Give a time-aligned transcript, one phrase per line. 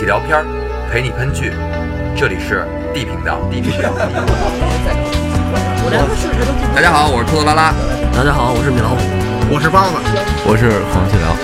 [0.00, 0.46] 起聊片儿，
[0.90, 1.52] 陪你喷剧。
[2.16, 2.64] 这里是
[2.94, 3.38] D 频道。
[3.50, 3.90] D 频道。
[6.74, 7.74] 大家好，我是兔子拉拉。
[8.16, 8.96] 大家好，我是米老虎。
[9.52, 9.96] 我是包子，
[10.48, 11.36] 我是黄继辽。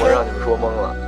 [0.00, 1.03] 我让你们说懵了。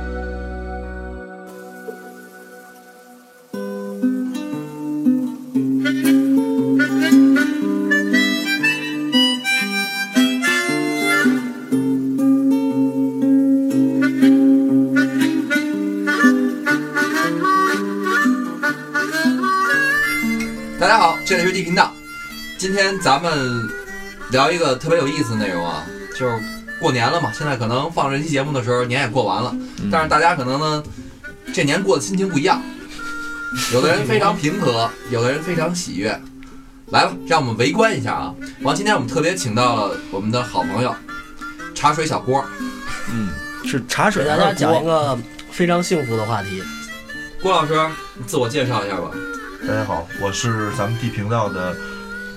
[20.97, 21.93] 家好，这里是地频道。
[22.57, 23.69] 今天咱们
[24.31, 25.85] 聊一个特别有意思的内容啊，
[26.17, 26.41] 就是
[26.79, 27.31] 过年了嘛。
[27.31, 29.55] 现在可能放这期节目的时候，年也过完了，
[29.91, 30.83] 但是大家可能呢，
[31.53, 32.59] 这年过的心情不一样。
[33.71, 36.19] 有的人非常平和，有的人非常喜悦。
[36.87, 38.33] 来吧，让我们围观一下啊！
[38.63, 40.95] 完，今天我们特别请到了我们的好朋友
[41.75, 42.43] 茶水小郭。
[43.13, 43.29] 嗯，
[43.67, 45.15] 是茶水给大家讲一个
[45.51, 46.63] 非常幸福的话题。
[47.39, 47.75] 郭老师，
[48.15, 49.11] 你自我介绍一下吧。
[49.67, 51.75] 大家好，我是咱们地频道的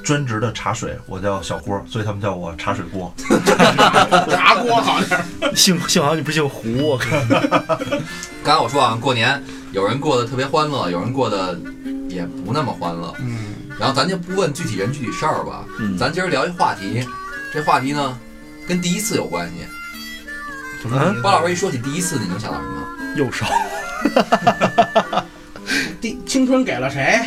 [0.03, 3.15] 专职的茶水，我叫小郭，所以他们叫我茶水锅。
[4.29, 5.23] 炸锅好像
[5.55, 7.07] 幸幸好你不姓胡，我靠！
[8.43, 11.57] 刚才我说啊，过年有人过得特别欢乐，有人过得
[12.09, 13.15] 也不那么欢乐。
[13.21, 17.07] 嗯，然后咱就不问具体人具体事儿吧，嗯咱今儿聊一话题，
[17.55, 18.19] 这话题呢
[18.67, 19.55] 跟第一次有关系。
[20.91, 22.89] 嗯，包老师一说起第一次，你能想到什么？
[23.17, 23.47] 右手。
[26.01, 27.21] 第青春给了谁？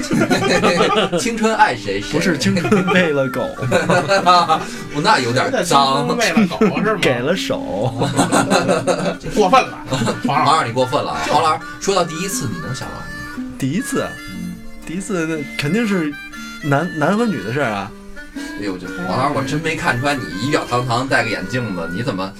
[1.20, 2.10] 青春爱谁谁。
[2.10, 3.42] 不是青春喂了狗，
[4.94, 6.16] 我 那有点脏春。
[6.16, 6.98] 为了狗是吗？
[7.00, 8.08] 给了手。
[9.34, 9.78] 过分了，
[10.26, 11.20] 黄老王老师，你过分了啊！
[11.28, 13.44] 黄老师说到第一次，你能想到什么？
[13.58, 14.04] 第一次，
[14.84, 16.12] 第一次那肯定是
[16.64, 17.92] 男男和女的事儿啊。
[18.34, 22.32] 哎呦，这王老师，我真没看出来你仪表堂堂，戴个眼镜子，你怎么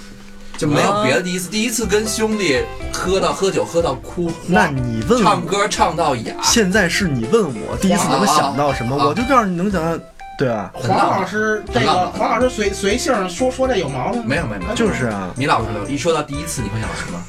[0.60, 1.48] 就没有别的第一次？
[1.48, 2.60] 第一次跟兄弟
[2.93, 10.04] 喝到喝酒喝到哭，那你问我，唱歌唱到哑，现在是你问我第一次能想到什么，我就告诉你能想到，
[10.37, 10.71] 对啊？
[10.75, 14.26] 黄老师这个黄老师随随性说说这有毛病吗？
[14.28, 17.25] 没有没有没有，就是啊，米老师一说到第一次，你会想到什么？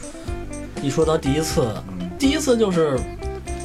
[0.81, 2.99] 一说到第一次，嗯，第一次就是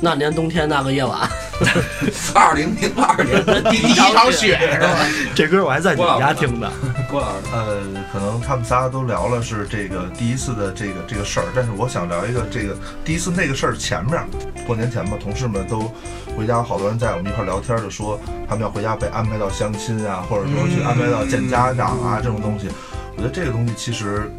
[0.00, 1.28] 那年冬天那个夜晚，
[2.34, 4.88] 二零零二年的第第一场雪 是吧？
[5.34, 6.70] 这歌我还在你们家听的。
[7.10, 14.22] 郭老师，呃，可能他们仨都聊了是这个第一次的这个这个事儿，但是我想聊一个这个第一次那个事儿前面，
[14.66, 15.90] 过年前吧，同事们都
[16.36, 22.68] 回家，好多人在我们一块儿聊天，就说他们要回家被安排到相亲啊，或者说去安排到见家长啊这种东西。
[23.16, 24.30] 我觉得这个东西其实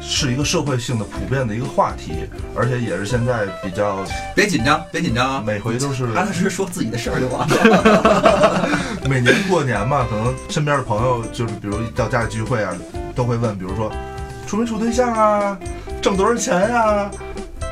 [0.00, 2.12] 是一个社会性的普遍的一个话题，
[2.54, 4.04] 而且也是现在比较
[4.34, 5.42] 别紧张，别紧张啊！
[5.44, 8.68] 每回都是踏踏实实说自己的事儿就完了。
[9.08, 12.72] 每年过年嘛，可能身边的朋友就是，比如到家里聚会啊，
[13.14, 13.92] 都会问，比如说
[14.46, 15.58] 处没处对象啊，
[16.00, 17.10] 挣多少钱呀、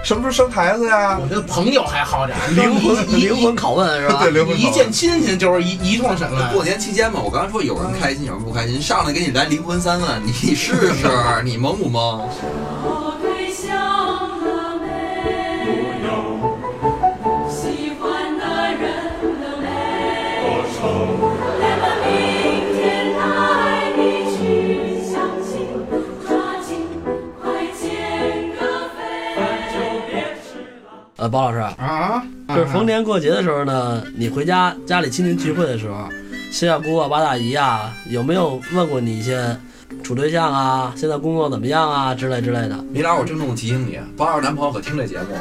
[0.06, 1.18] 什么时候生孩子呀？
[1.20, 4.20] 我觉得朋友还好点儿， 灵魂灵魂拷问是吧？
[4.22, 6.52] 对，灵魂拷问一见亲戚就是一一通审问。
[6.52, 11.08] 过年期间嘛，我刚才说有人开心，有人不开心，上来给你来灵魂三问，你试试，
[11.44, 12.20] 你蒙不蒙？
[31.26, 36.08] 呃，包老师，啊，就是逢年过节的时候呢，你回家家里亲戚聚会的时候，
[36.52, 39.58] 七大姑啊、八大姨啊，有没有问过你一些
[40.04, 42.76] 处对象啊、现在工作怎么样啊之类之类的？
[42.92, 45.34] 米老师，我郑重提醒你，包老师男朋友可听这节目。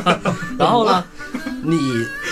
[0.58, 1.02] 然后呢，
[1.62, 1.78] 你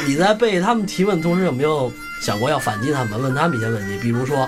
[0.06, 1.90] 你在被他们提问的同时，有没有
[2.20, 3.96] 想过要反击他们，问他们一些问题？
[4.02, 4.46] 比如说，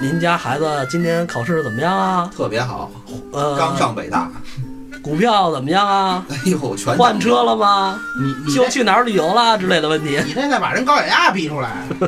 [0.00, 2.28] 您家孩子今年考试怎么样啊？
[2.36, 2.90] 特别好，
[3.32, 4.28] 呃，刚上北大，
[5.02, 6.24] 股票怎么样啊？
[6.30, 7.98] 哎呦，全换车了吗？
[8.20, 10.20] 你你就去哪儿旅游啦之类的问题。
[10.26, 12.04] 你这再把人高血压逼出来， 不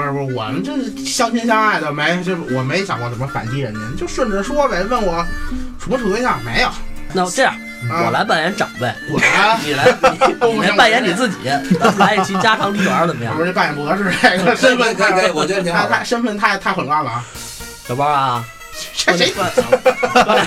[0.00, 4.82] 是不是，我们这是相亲相爱的，没这我没想过怎么反击人家，就顺着说呗。
[4.84, 5.24] 问我
[5.78, 6.68] 处不处对象没有？
[7.12, 7.54] 那这样，
[7.90, 9.22] 啊我来扮演长辈，滚！
[9.64, 9.84] 你来
[10.42, 11.36] 你你来扮演你自己，
[11.78, 13.40] 咱 们来一期家长里短怎么样不？
[13.42, 17.24] 是这扮演博士这个身份可以可以我觉得挺好太太身份太太混乱了啊！
[17.86, 18.44] 小包啊，
[18.96, 20.46] 这谁过年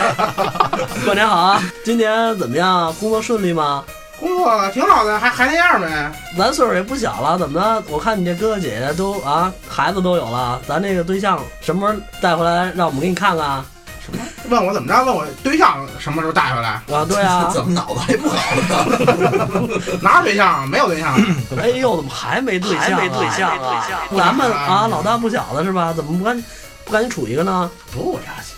[1.06, 1.62] 过年好啊！
[1.83, 2.94] 今年怎么样？
[2.95, 3.83] 工作顺利吗？
[4.19, 6.12] 工作挺好的，还还那样呗。
[6.38, 7.83] 咱岁数也不小了，怎么着？
[7.89, 13.63] 我看你这哥哥姐姐都啊，孩子都有了，咱这个对象什么时候带回来，让我们给你看看？
[14.03, 15.03] 什么问我怎么着？
[15.03, 16.69] 问我对象什么时候带回来？
[16.97, 19.68] 啊，对啊， 怎么脑子还不好呢？
[20.01, 20.68] 哪有对象？
[20.68, 21.13] 没有对象。
[21.62, 22.83] 哎呦，怎么还没对象、啊？
[22.83, 23.85] 还没对象啊
[24.15, 25.94] 咱们啊，老大不小的是吧？
[25.94, 26.41] 怎么不看
[26.87, 27.69] 不赶紧处一个呢？
[27.91, 28.53] 不着急，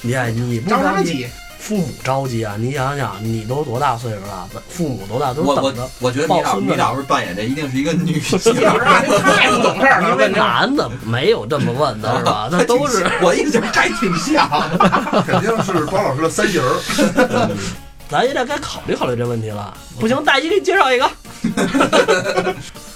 [0.00, 1.26] 你看你不着啥急，
[1.58, 2.54] 父母着急啊！
[2.56, 4.48] 你想想，你都多大岁数了？
[4.68, 5.90] 父母多大都我我等着。
[5.98, 8.38] 我觉得米老抱孙子米老师扮演的一定是一个女性。
[8.38, 12.48] 啊，这太不懂事儿了，因为问这男的没有这么问的，是吧？
[12.52, 14.48] 那都是我印象还挺像。
[15.26, 17.56] 肯定是包老师的三姨儿。
[18.08, 19.76] 咱也得该考虑考虑这问题了。
[19.98, 21.10] 不行，大姨给你介绍一个，
[21.50, 21.66] 不是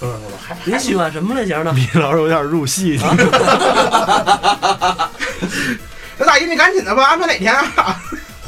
[0.01, 1.73] 不是，还你喜欢什么类型的？
[1.73, 2.99] 米老师有点入戏，
[6.19, 8.01] 那大姨你赶紧的吧，安排哪天啊？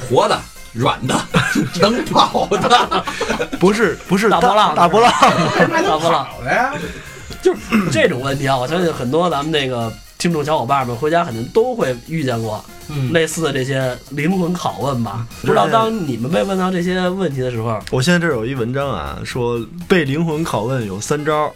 [0.08, 0.40] 活的、
[0.72, 1.14] 软的、
[1.80, 3.04] 能跑的，
[3.58, 5.12] 不是不是大波浪大波浪，
[5.70, 6.72] 大波浪好的呀。
[7.42, 7.60] 就是
[7.90, 15.26] 这种问题啊，我相信很多咱们那个听众小伙伴们回家肯定都会遇见过嗯，类似的这些灵魂拷问吧。
[15.40, 21.52] 不知道当你们被问到这些问题的时候，我现在这儿有一文章啊，说被灵魂拷问有三招，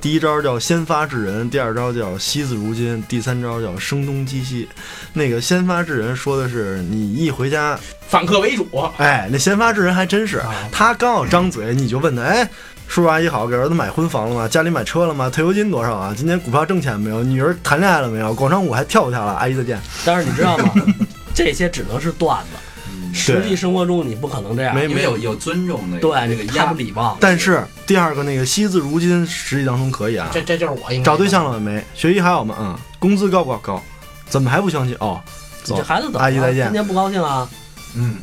[0.00, 4.68] 第一招叫先发制人，第二招叫惜字如金，第三招叫声东击西。
[5.12, 7.78] 那个先发制人说的是你一回家，
[8.08, 8.66] 反客为主。
[8.98, 12.48] 哎，那先发制人还真是，啊他刚要张嘴，你就问他，哎。
[12.88, 14.48] 叔叔阿姨好，给儿子买婚房了吗？
[14.48, 15.28] 家里买车了吗？
[15.28, 16.14] 退休金多少啊？
[16.16, 17.22] 今年股票挣钱没有？
[17.22, 18.32] 女儿谈恋爱了没有？
[18.34, 19.32] 广场舞还跳不跳了？
[19.32, 19.80] 阿姨再见。
[20.04, 20.72] 但是你知道吗？
[21.34, 27.18] 这些只能是段子，实际生活中你不可能这样，没因为有有尊重的，对这个压不礼貌。
[27.20, 30.30] 但是第二个那个惜字如金，实际当中可以啊。
[30.32, 31.84] 这这就是我应该找对象了没？
[31.94, 32.56] 学习还好吗？
[32.58, 32.78] 嗯。
[32.98, 33.58] 工资高不高？
[33.58, 33.82] 高。
[34.28, 34.96] 怎么还不相亲？
[35.00, 35.20] 哦，
[35.62, 35.76] 走？
[36.14, 37.46] 阿姨再见今天不高兴啊？
[37.94, 38.16] 嗯，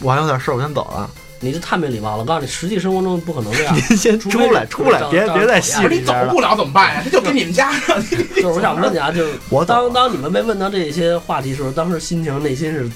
[0.00, 1.08] 我还有点事儿，我先走了。
[1.40, 2.18] 你这太没礼貌了！
[2.18, 3.74] 我告诉你，实际生活中不可能这样。
[3.74, 6.12] 您 先出来，出来，别找别在找戏不是你走。
[6.30, 7.02] 不了怎么办呀？
[7.02, 7.98] 这就给你们家上。
[8.10, 9.64] 就是我想问你啊， 就是我。
[9.64, 12.90] 当当你们被问到这些话题的时候，当时心情内心是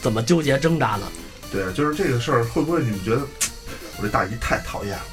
[0.00, 1.02] 怎么纠结挣扎的？
[1.52, 3.20] 对，就是这个事儿，会不会你们觉得
[3.98, 5.04] 我这大姨太讨厌了？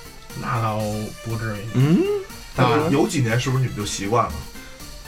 [0.42, 0.80] 那倒
[1.26, 1.60] 不至于。
[1.74, 2.00] 嗯，
[2.56, 4.32] 但是有几年是不是你们就习惯了？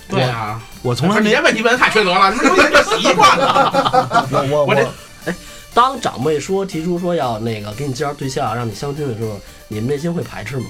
[0.09, 4.27] 对啊，我从来没问题问的太缺德了，你们有点就习惯了。
[4.29, 4.85] 我我我这
[5.73, 10.65] 当长辈说提出说要那个给你介绍对象，让你相亲的时候，你们内心会排斥吗？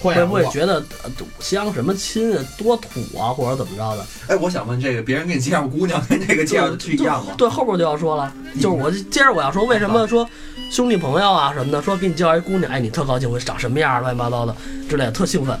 [0.00, 1.10] 会不会觉得呃
[1.40, 2.88] 相什么亲啊，多土
[3.18, 4.06] 啊，或者怎么着的？
[4.28, 7.34] 哎，我想问这个，别人给你介绍姑娘跟这个介绍的是一样吗？
[7.36, 10.26] 对，后边就要说了，就是我接着我要说，为什么说
[10.70, 14.56] 兄弟朋友啊什么的，说给你介绍一姑娘，哎，你特高兴，我长什么样，乱七八糟的
[14.88, 15.60] 之类的，特兴奋。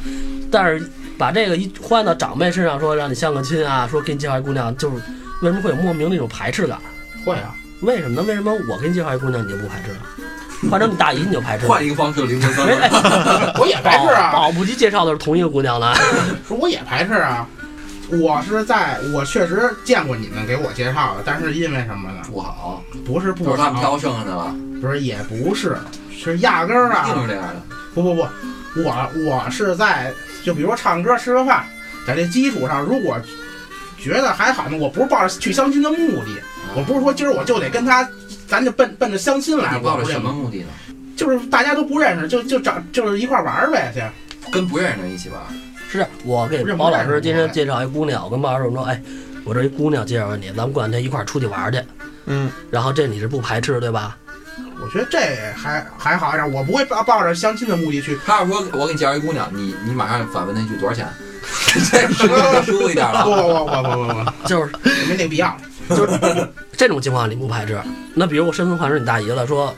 [0.50, 4.96] 但是把这个一换到长辈身上，说让你相个亲啊，说给你介绍一姑娘，就是
[5.42, 6.80] 为什么会有莫名的一种排斥感？
[7.26, 8.22] 会啊，为什么呢？
[8.22, 9.98] 为什么我给你介绍一姑娘你就不排斥了？
[10.70, 11.66] 换成你大姨你就排斥？
[11.66, 12.66] 换一个方式，灵魂三
[13.58, 15.94] 我也排斥啊，保不齐介绍的是同一个姑娘呢。
[16.46, 17.46] 说 我也排斥啊。
[18.12, 22.20] 我是在我确实见过你们给我介绍的，但是因为什么呢？
[22.26, 25.76] 不好，不是不都是他们，挑剩下的了，不是也不是，
[26.10, 27.62] 是压根儿一定是啊，这样的。
[27.94, 28.22] 不不不，
[28.84, 30.12] 我我是在
[30.44, 31.64] 就比如说唱歌吃个饭，
[32.04, 33.16] 在这基础上，如果
[33.96, 36.42] 觉得还好呢，我不是抱着去相亲的目的，
[36.76, 38.08] 我不是说今儿我就得跟他，
[38.46, 40.68] 咱就奔奔着相亲来，你抱着什么目的呢？
[41.16, 44.02] 就是大家都不认识，就就找就是一块儿玩儿呗，去。
[44.50, 45.40] 跟不认识的人一起玩。
[45.90, 49.00] 是我给包老师今天介绍一姑娘，我跟包老师说，哎，
[49.44, 51.82] 我这一姑娘介绍你，咱们过两天一块儿出去玩儿去。
[52.26, 54.16] 嗯，然后这你是不排斥对吧？
[54.82, 55.18] 我觉得这
[55.54, 58.18] 还还好一点，我不会抱抱着相亲的目的去。
[58.24, 61.06] 他要说我给你介绍一姑娘，你你马上反问那句多少钱？
[61.90, 63.64] 这 是不是舒服一点不了？
[63.64, 65.56] 不不不不不就是不，没那必要。
[65.90, 67.78] 就是这种情况你不排斥。
[68.14, 69.74] 那比如我身份换成你大姨了，说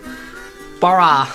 [0.81, 1.28] 包啊，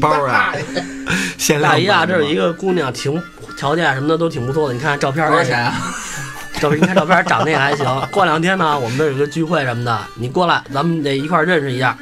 [0.00, 0.52] 包啊
[1.38, 3.20] 限量大姨啊，这有一个姑娘挺
[3.56, 5.74] 条件什么的都挺不错的，你看照片儿，多少钱啊？
[6.60, 7.86] 照片，你看照片长得也还行。
[8.12, 11.96] 过两天呢，我们这有个聚会什么的，你过来，咱们得一块儿认识一下，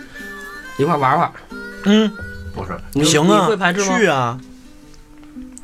[0.76, 1.32] 一块儿玩玩。
[1.84, 2.10] 嗯，
[2.54, 3.98] 不是，你行啊，你会排斥吗？
[3.98, 4.38] 去啊。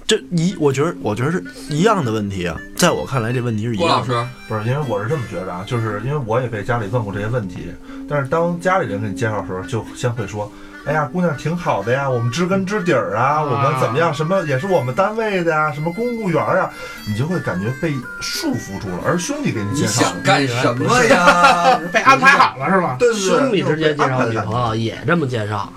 [0.08, 2.56] 这一，我觉得，我觉得是一样的问题啊。
[2.74, 4.14] 在我看来，这问题是一郭老样的。
[4.14, 7.68] 师，不是，因为我是这么觉得啊，就是因为我也被家里问过这些问题，
[8.08, 10.50] 但是当家里人给你介绍的时候，就先会说，
[10.86, 16.70] 哎呀，姑娘挺好的呀，我们知根知底儿啊，我们怎么样，什么也是我们单位的呀，什么公务员啊，
[17.06, 19.00] 你就会感觉被束缚住了。
[19.04, 21.78] 而兄弟给你你介绍，想干什么呀？
[21.92, 22.96] 被安排好了是吧？
[22.98, 25.70] 对对对，兄弟之间介绍女朋友也这么介绍。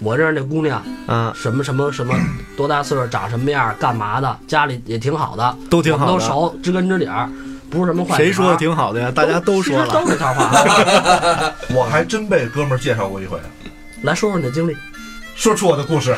[0.00, 2.14] 我认识那姑娘，嗯，什么什么什么，
[2.56, 6.12] 多大岁数，长什么样，干嘛的，家里也挺好的，都挺好的。
[6.12, 7.28] 都熟，知根知底儿，
[7.70, 8.16] 不是什么坏。
[8.16, 8.56] 谁说的？
[8.56, 9.10] 挺好的呀？
[9.14, 9.88] 大家都说了。
[9.92, 10.50] 都是套话。
[11.74, 13.38] 我还真被哥们儿介绍过一回，
[14.02, 14.76] 来说说你的经历。
[15.34, 16.14] 说出我的故事。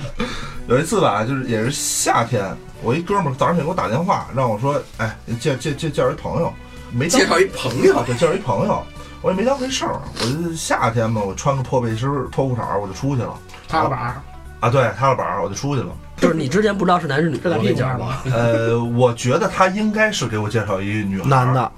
[0.68, 2.44] 有一次吧，就是也是夏天，
[2.82, 6.52] 我一哥们儿早上起来给我打电话，让我说，哎，介介介介绍一朋友，
[6.90, 8.82] 没当介绍一朋友啊，，对，介绍一朋友，
[9.22, 13.34] 我也没当回事儿，我就夏天嘛，我穿个破背心儿、破裤衩儿，我就出去了。
[13.68, 14.22] 踏个板儿，
[14.60, 15.88] 啊，对，踏了板儿我就出去了。
[16.16, 18.18] 就是你之前不知道是男是女，是在屁股我讲上吗？
[18.32, 21.72] 呃，我觉得他应该是给我介绍一个女孩，男的，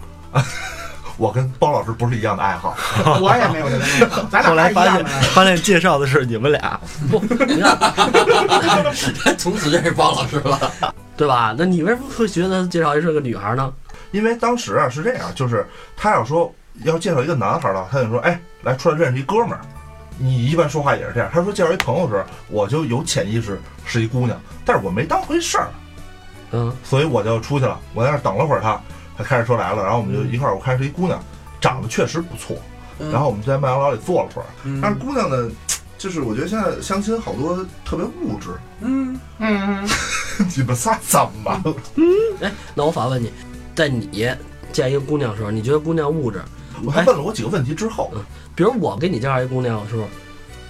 [1.17, 2.77] 我跟包老师不是一样的爱好，
[3.21, 5.05] 我也没有这个 爱好，咱后来发现。
[5.05, 6.79] 发现介绍的是你们俩，
[7.11, 10.73] 不，你看 从此认识包老师了。
[11.17, 11.53] 对吧？
[11.59, 13.73] 那你为什么会觉得介绍一是个女孩呢？
[14.13, 15.67] 因为当时啊是这样，就是
[15.97, 16.55] 他要说
[16.85, 19.61] 要介绍一个男孩儿了，他就说，哎，来出来认识一哥们儿。
[20.17, 21.31] 你一般说话也是这样。
[21.33, 25.69] 他说介绍一朋友的时候，我就有潜意识是一姑娘，但是我没当回事儿，
[26.51, 27.79] 嗯，所以我就出去了。
[27.95, 28.81] 我在那儿等了会儿他，
[29.17, 31.23] 他开着车来了，然后我们就一块儿，我看是一姑娘，
[31.61, 32.57] 长得确实不错。
[33.01, 35.49] 嗯然后我们就在麦当劳里坐了会儿，嗯但是姑娘呢，
[35.97, 38.49] 就是我觉得现在相亲好多特别物质，
[38.81, 39.89] 嗯，嗯，
[40.57, 41.75] 你们仨怎么了？
[42.43, 43.33] 哎，那我反问你，
[43.77, 44.29] 在你
[44.73, 46.43] 见一个姑娘的时候，你觉得姑娘物质？
[46.85, 48.11] 我还问了我几个问题之后，
[48.55, 50.05] 比如我给你介绍一姑娘的时候，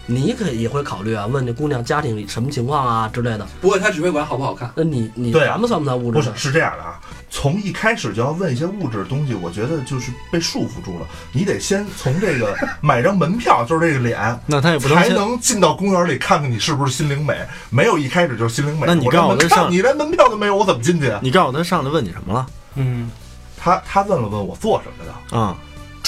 [0.06, 3.46] 你可也会考虑啊，问这姑娘家庭里什么情况啊之类的。
[3.60, 4.70] 不过她只会管好不好看。
[4.74, 6.18] 那你你对啊咱们算不算物质？
[6.18, 6.98] 不是是这样的啊，
[7.28, 11.06] 从一开始就要问一些物质的东西，我觉得就是被束缚住了。
[11.30, 17.36] 你得先从这个 买张门票，就是这个脸，那他也不能先才能进到公园里看看你是不是心灵美。
[17.68, 21.20] 没有一开始就是心灵美，那你告诉我这上你连门票都没有，我怎么进去啊？
[21.22, 22.46] 你告诉我他上来问你什么了？
[22.76, 23.10] 嗯，
[23.58, 25.54] 他他问了问我做什么的，啊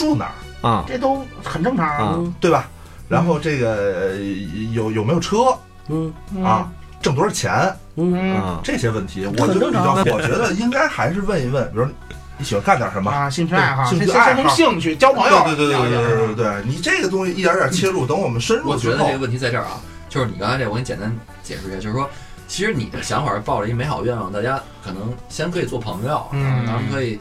[0.01, 0.85] 住哪儿啊？
[0.89, 2.69] 这都很正常啊，对吧？
[3.07, 4.17] 然后这个
[4.73, 5.55] 有有没有车？
[5.89, 6.11] 嗯
[6.43, 6.71] 啊，
[7.03, 7.53] 挣多少钱？
[7.97, 11.87] 嗯，这些问题我就比较，我觉得应该还是问一问，比如
[12.39, 13.29] 你喜欢干点什么啊？
[13.29, 22.09] 兴趣爱好，兴趣爱好，兴趣交朋友，对对对对对对，你这个东西一点点切入， 等我们深入，我觉得这个问题在这儿啊，就是你刚才这，我给你简单解释一下，就是说。
[22.49, 27.17] 其实你的想法是抱着一美好愿望，大家可能先可以做朋友，嗯，然后可以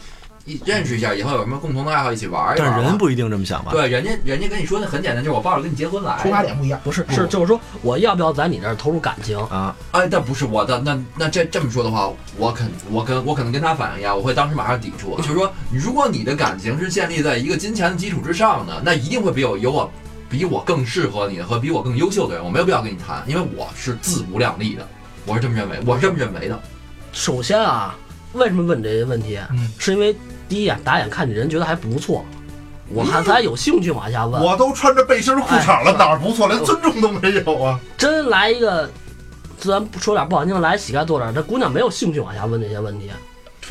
[0.50, 2.70] 一认识一下，以后有什么共同的爱好一起玩一玩。
[2.72, 3.72] 但是人不一定这么想吧？
[3.72, 6.18] 对，人家人家跟你说的很简单，就是我抱着跟你结婚来。
[6.22, 6.80] 出发点不一样。
[6.84, 9.38] 不是是就是说我要不要在你这儿投入感情？
[9.46, 15.16] 啊，哎，那不是我的，那那这这么说的话，我肯我跟我可能跟他反应一样，我会当时马上抵触。
[15.18, 19.92] 就是说，如果你的感情是建立在一个金钱的基础之上的，那一定会比我有我
[20.30, 24.88] 比我更适合你的和比我更优秀的人，我没有必要跟你谈，因为我是自不量力的，
[25.26, 26.60] 我是这么认为，我是这么认为的。
[27.12, 27.96] 首先啊，
[28.34, 29.40] 为什么问这些问题？
[29.52, 30.16] 嗯是因为
[30.50, 32.26] 第一眼打眼看你人觉得还不错，
[32.90, 34.42] 我看咱有兴趣往下问。
[34.44, 37.80] 我都穿着背心裤衩了，哎哪儿不错，连尊重都没有啊！
[37.98, 38.90] 真来一个，
[39.60, 43.10] 咱说点不好听的，来乞丐坐这儿，这姑娘没有兴趣往下问这些问题。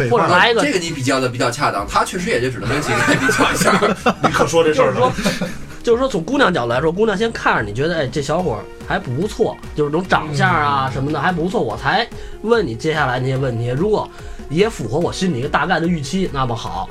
[0.09, 3.81] 或者来一个这个你比较的比较恰当，他确实也就只能跟乞丐比较一下。
[4.23, 5.15] 你可说这事儿就是说了。，
[5.83, 12.07] 就是说从姑娘角度来说，姑娘先看着你觉得，哎，这小伙还不错，就是这种长相啊什么的还不错，我才
[12.43, 13.71] 问你接下来那些问题。
[13.71, 14.09] 如果
[14.49, 16.89] 也符合我心里一个大概的预期，那么好，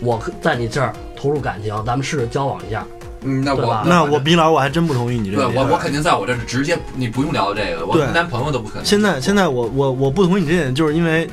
[0.00, 2.86] 我在你这儿投入感情，咱们试着交往一下。
[3.22, 5.46] 嗯，那我那我比老我还真不同意你这个。
[5.46, 8.84] 对我我肯定在我这儿直接你不用聊这个，我对跟男朋友都不可能。
[8.84, 11.28] 现在现在我我我不同意你这点，就是因为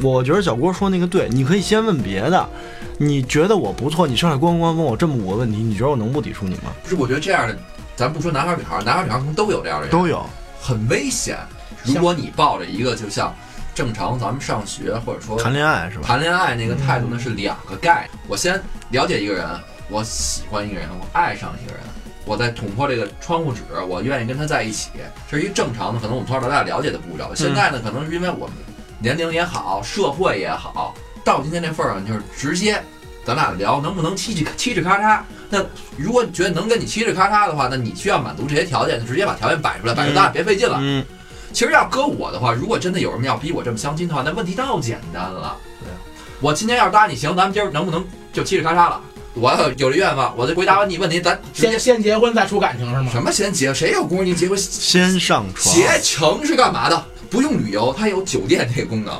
[0.00, 2.48] 我觉得小郭说那个对，你可以先问别的，
[2.96, 6.72] 你觉得我不错，你上来咣咣问我这么五个问题，你觉得我能不抵触你吗？
[6.84, 7.58] 不是，我觉得这样的，
[7.96, 10.24] 咱不说男孩儿女孩儿，男孩儿女孩儿可能都有这样的人，都有，
[10.60, 11.36] 很危险。
[11.82, 13.34] 如果你抱着一个就像
[13.74, 16.04] 正常咱们上学或者说谈恋爱是吧？
[16.06, 18.22] 谈恋爱那个态度，呢是两个概念。
[18.28, 18.60] 我先
[18.90, 19.46] 了解一个人，
[19.88, 21.80] 我喜欢一个人，我爱上一个人，
[22.24, 24.90] 我再捅破这个窗户纸，我愿意跟他在一起，
[25.30, 27.34] 这是一个正常的，可能我们从小到大了解的步骤。
[27.34, 28.56] 现在呢，可能是因为我们
[28.98, 32.82] 年龄也好，社会也好，到今天这份儿上，就是直接
[33.24, 35.20] 咱俩聊能不能嘁嘁嘁哧咔嚓。
[35.48, 35.64] 那
[35.96, 40.78] 如果你觉得能跟你嘁哧咔嚓的话，那你需要满足这些条件，就直接把条件摆出来，摆出来，咱俩别费劲了。
[40.80, 41.04] 嗯，
[41.52, 45.56] 其实要搁我的话，如果真的有人要逼我这么相亲的话，那问题倒简单了。
[45.80, 45.96] 对啊
[46.40, 49.00] 我今天要是答你行，咱们今儿能不能就嘁哩咔嚓了？
[49.34, 53.08] 我要有这愿望，我就回答完你问题，咱先先结婚再出感情是吗？
[53.12, 53.72] 什么先结？
[53.72, 54.58] 谁有功夫你结婚？
[54.58, 57.04] 先上床，携程是干嘛的？
[57.30, 59.18] 不用旅游，它有酒店这个功能，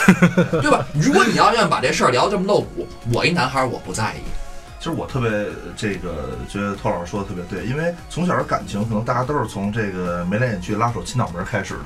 [0.62, 0.86] 对吧？
[0.94, 4.22] 如果你要愿意把这事儿聊这么露骨，我一男孩儿我不在意。
[4.82, 5.30] 其实我特别
[5.76, 11.84] 这个觉得托老师说的特别对，因为从小的感情可能大家都是从这个眉来眼去、拉手亲脑门开始的，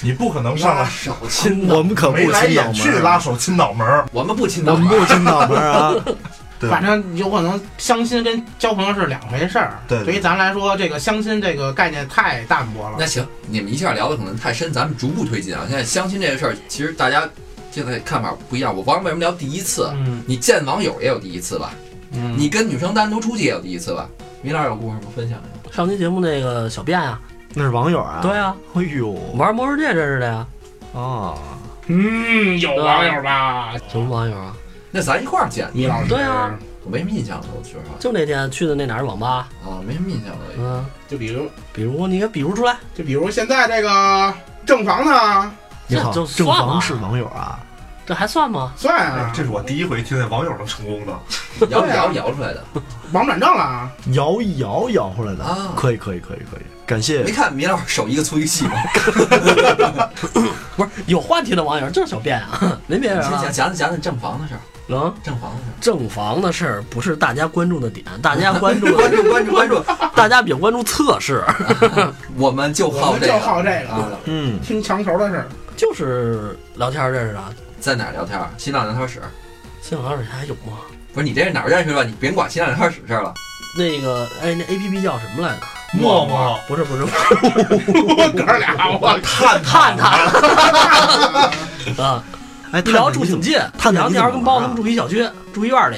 [0.00, 5.94] 你不可能上来手亲我们可不亲脑来眼去门，拉手亲脑门儿，我们不亲的，我们不亲脑门儿啊。
[6.58, 9.78] 对反正有可能相亲跟交朋友是两回事儿。
[9.86, 13.04] 对对对于咱来说，这个相亲这个概念太淡薄了那。
[13.04, 15.66] 行，你们一下聊的可能太深，咱们逐步推进啊。
[15.68, 17.28] 现在相亲这个事儿，其实大家
[17.70, 18.74] 现在看法不一样。
[18.74, 19.92] 我光为什么聊第一次？
[19.96, 21.72] 嗯你见网友也有第一次吧？
[22.12, 24.08] 嗯，你跟女生单独出去也有第一次吧？
[24.42, 25.02] 米老师有故事吗？
[25.14, 25.74] 分享一下。
[25.76, 27.20] 上期节目那个小便啊、
[27.54, 28.20] 那是网友啊？
[28.22, 30.46] 对啊，哎呦，玩魔兽世界认识的呀，
[30.92, 31.38] 哦，
[31.86, 33.72] 嗯，有网友吧？
[33.88, 34.54] 什么网友啊？
[34.90, 36.54] 那咱一块儿见，米老师，对啊。
[36.84, 37.96] 我没什么印象了，我说实话。
[37.98, 40.38] 就那天去的那哪儿网吧，啊，没什么印象了。
[40.58, 41.46] 嗯，就比如。
[41.74, 44.32] 比如你给比如出来，就比如现在这个
[44.64, 45.52] 正房呢，
[45.86, 47.60] 你好，正房是网友啊，
[48.08, 48.72] 这还算吗？
[48.74, 51.12] 算啊，这是我第一回听见网友能成功的。
[51.68, 52.64] 摇一摇摇出来的，
[53.12, 58.72] 王转账了啊，摇一摇摇回来的啊，可以可以可以可以，感谢没看米老师手一个粗一个细吗？
[60.74, 63.52] 不是有话题的网友就是小便啊，没别人先讲了。
[63.52, 65.74] 讲讲讲正房的事儿，能正房的事儿。
[65.78, 69.82] 正房的事儿不是大家关注的点，大家关注的，关注关注关注，
[70.14, 71.44] 大家比较关注测试，
[72.38, 75.46] 我们就好这个好这个，啊，嗯，听墙头的事儿。
[75.76, 77.44] 就是聊天认识的。
[77.80, 78.48] 在哪儿聊天儿？
[78.58, 79.22] 新浪聊天室。
[79.80, 80.78] 新浪聊天室还有吗？
[81.12, 82.04] 不是你这是哪儿认识的？
[82.04, 83.32] 你别管新浪聊天室事儿了。
[83.76, 85.60] 那个哎，那 A P P 叫什么来着？
[85.94, 90.26] 陌陌不是不是，我哥俩，我探探探
[92.04, 92.22] 啊，
[92.72, 95.96] 哎，一聊住挺近，探探聊天你怎么玩啊跟包他们住一小区，住一院里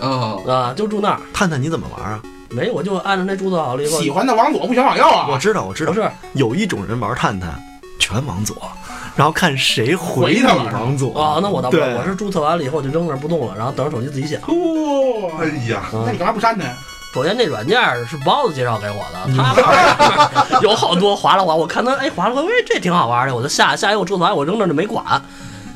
[0.00, 1.20] 哦，啊，就住那儿。
[1.32, 2.20] 探探你怎么玩啊？
[2.50, 7.58] 没，我就按照那注册好了以后，喜欢的往左不选往右啊，我知道我知道不，是有一种人玩探探
[7.98, 8.70] 全往左，
[9.14, 11.94] 然后看谁回你往左啊，那我倒不是，对。
[11.94, 14.40] 我是注册完了以后就扔那儿不动了，然后等着手机自己响。
[14.48, 16.74] 哦，哎呀，啊那你干嘛不删它呀？
[17.14, 19.36] 首先那软件是包子介绍给我的，
[20.48, 25.04] 他 有好多划拉划，我看他哎划拉划，哎这挺好玩的，我就下下一个我注册完我扔那儿就没管，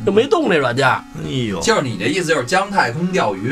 [0.06, 1.02] 就没动这软件，哎
[1.50, 3.50] 呦，就是你的意思就是姜太公钓鱼，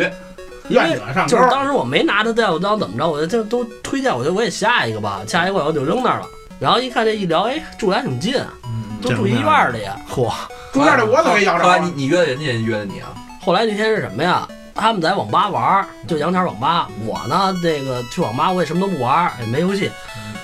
[0.70, 6.26] 因为愿者上钩就是当时我没拿它在我当怎么着，我就就都推荐，我就我也下一个吧，下一个我就扔那儿了。
[6.58, 8.63] 然后一看这一聊，哎，住的还挺近，嗯，
[9.04, 9.80] 都住一院儿里。
[10.10, 10.32] 嚯，
[10.72, 11.64] 中间这我怎么没摇着啊？
[11.64, 13.08] 后来你你约的人家，人约的你啊？
[13.40, 14.48] 后来那天是什么呀？
[14.74, 16.88] 他们在网吧玩儿，就阳台网吧。
[17.04, 19.88] 我呢，这个去网吧我也什么都不玩儿，也没游戏，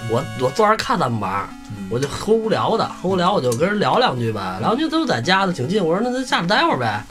[0.08, 1.48] 我我坐那儿看他们玩儿，
[1.90, 7.02] 我就齁无聊的，齁无聊我就跟人聊两句呗，聊两句都在家的挺近，我说那咱下边待会儿呗。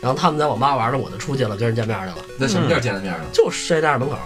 [0.00, 3.24] 然后他们在网吧玩呢，我就出去了，跟人见面去了，在什么地儿见的面呢？
[3.32, 4.16] 就睡那儿门口，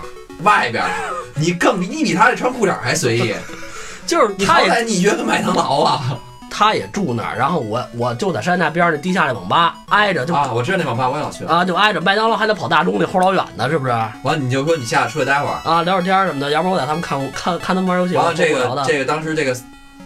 [0.42, 0.90] 外边儿，
[1.34, 3.34] 你更比你比他这穿裤衩还随意，
[4.06, 6.18] 就是你好他也歹你约个麦当劳啊！
[6.56, 11.44] 他也住那儿，然后我我就在山下边儿那地下那网吧挨着就啊，我知道那网吧我也老去。
[11.46, 13.92] 啊，就挨着麦当劳还得跑大钟里齁老远呢，是不是？
[14.22, 19.56] 完了你就说你下去出去待会儿，啊，聊会儿天儿什么的，要不然我在他们看看看他们玩游戏，完了这个这个当时这个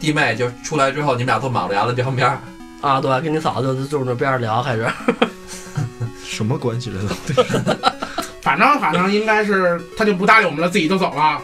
[0.01, 2.38] 弟妹就出来之后，你们俩坐马路牙子旁边儿，
[2.81, 4.88] 啊，对，跟你嫂子就就住那边儿聊，开始
[6.25, 7.44] 什么关系这都？
[8.40, 11.38] 反正反正应该是他就不搭理我们了，自己就走了，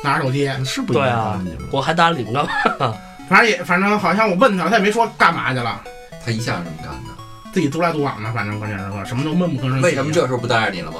[0.00, 0.50] 拿着手机。
[0.64, 2.46] 是不应该对啊你们我还搭理你们干
[2.80, 2.94] 嘛？
[3.28, 5.80] 反正也反正好像我问他，他也没说干嘛去了，
[6.24, 7.10] 他一向是这么干的。
[7.52, 8.32] 自己独来独往的。
[8.32, 9.80] 反正关键是说什么都闷不吭声。
[9.80, 10.98] 为什么这时候不带着你了吗？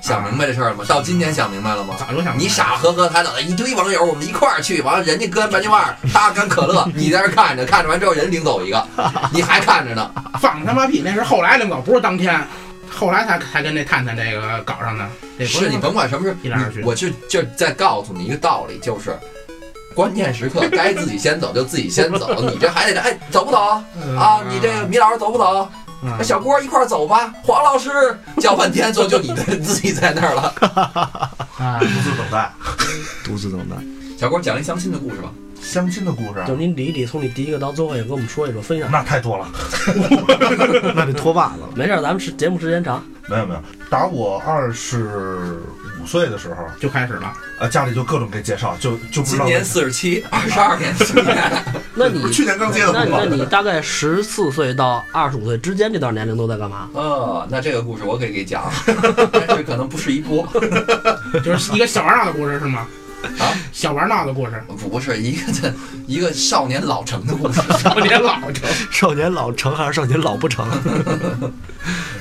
[0.00, 0.84] 想明白这事儿了吗？
[0.88, 1.94] 到今天想明白了吗？
[1.98, 8.88] 早就想你傻呵呵，还等着一堆网友，我们一块儿去，完了人家搁白金腕儿，他干可乐， 你在这儿看着，看着完之后人领走一个，
[9.30, 10.10] 你还看着呢。
[10.40, 11.02] 放他妈屁！
[11.04, 12.42] 那是后来领走，不是当天，
[12.88, 15.06] 后来才才跟那探探这个搞上的。
[15.38, 19.18] 这不是你甭管什么事，一来二去我就就再告诉你一个道理，就是
[19.94, 24.42] 关键时刻该自己先走就自己先走，你这还得哎走不走啊？
[24.48, 25.68] 你这个米老师走不走？
[26.02, 27.30] 嗯小郭一块儿走吧。
[27.42, 27.90] 黄老师
[28.38, 30.42] 叫半天，最后就你的自己在那儿了。
[31.58, 32.50] 啊，独自等待。
[33.22, 33.76] 独自等待。
[34.18, 35.30] 小郭讲一相亲的故事吧。
[35.60, 38.90] 相亲的故事啊就您理一理，从你第一个到最后也跟我们说一说，分享。
[38.90, 39.46] 那太多了。
[40.96, 41.68] 那得脱袜子了。
[41.74, 45.60] 没事儿，咱们时节目时间长，没有没有，打我二十
[46.00, 47.32] 五岁的时候，就开始了。
[47.58, 50.94] 呃，家里就各种给介绍，就就不知道今年四十七，二十二年。
[51.94, 53.18] 那你去年刚结的那婚嘛。
[53.22, 56.88] 那你大概十四岁到二十五岁之间这段年龄都在干嘛？
[56.94, 58.64] 哦， 那这个故事我可以给讲，
[59.32, 60.48] 但是可能不是一波，
[61.44, 62.86] 就是一个小玩闹的故事是吗？
[63.38, 65.70] 啊，小玩闹的故事，不是一个这
[66.06, 67.60] 一个少年老成的故事。
[67.78, 68.70] 少年老成。
[68.90, 70.66] 少年老成还是少年老不成？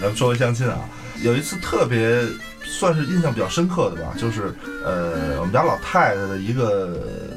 [0.01, 0.75] 咱们说回相亲啊，
[1.21, 2.21] 有一次特别
[2.69, 4.53] 算是印象比较深刻的吧，就是
[4.85, 6.93] 呃，我们家老太太的一个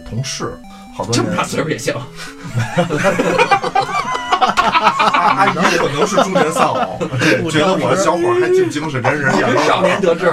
[0.08, 0.52] 同事，
[0.94, 1.94] 好多年这么大岁数也行，
[4.38, 9.30] 阿姨可能是中年丧偶，这觉得我的小伙儿还挺精神，真是
[9.66, 10.32] 少年得志。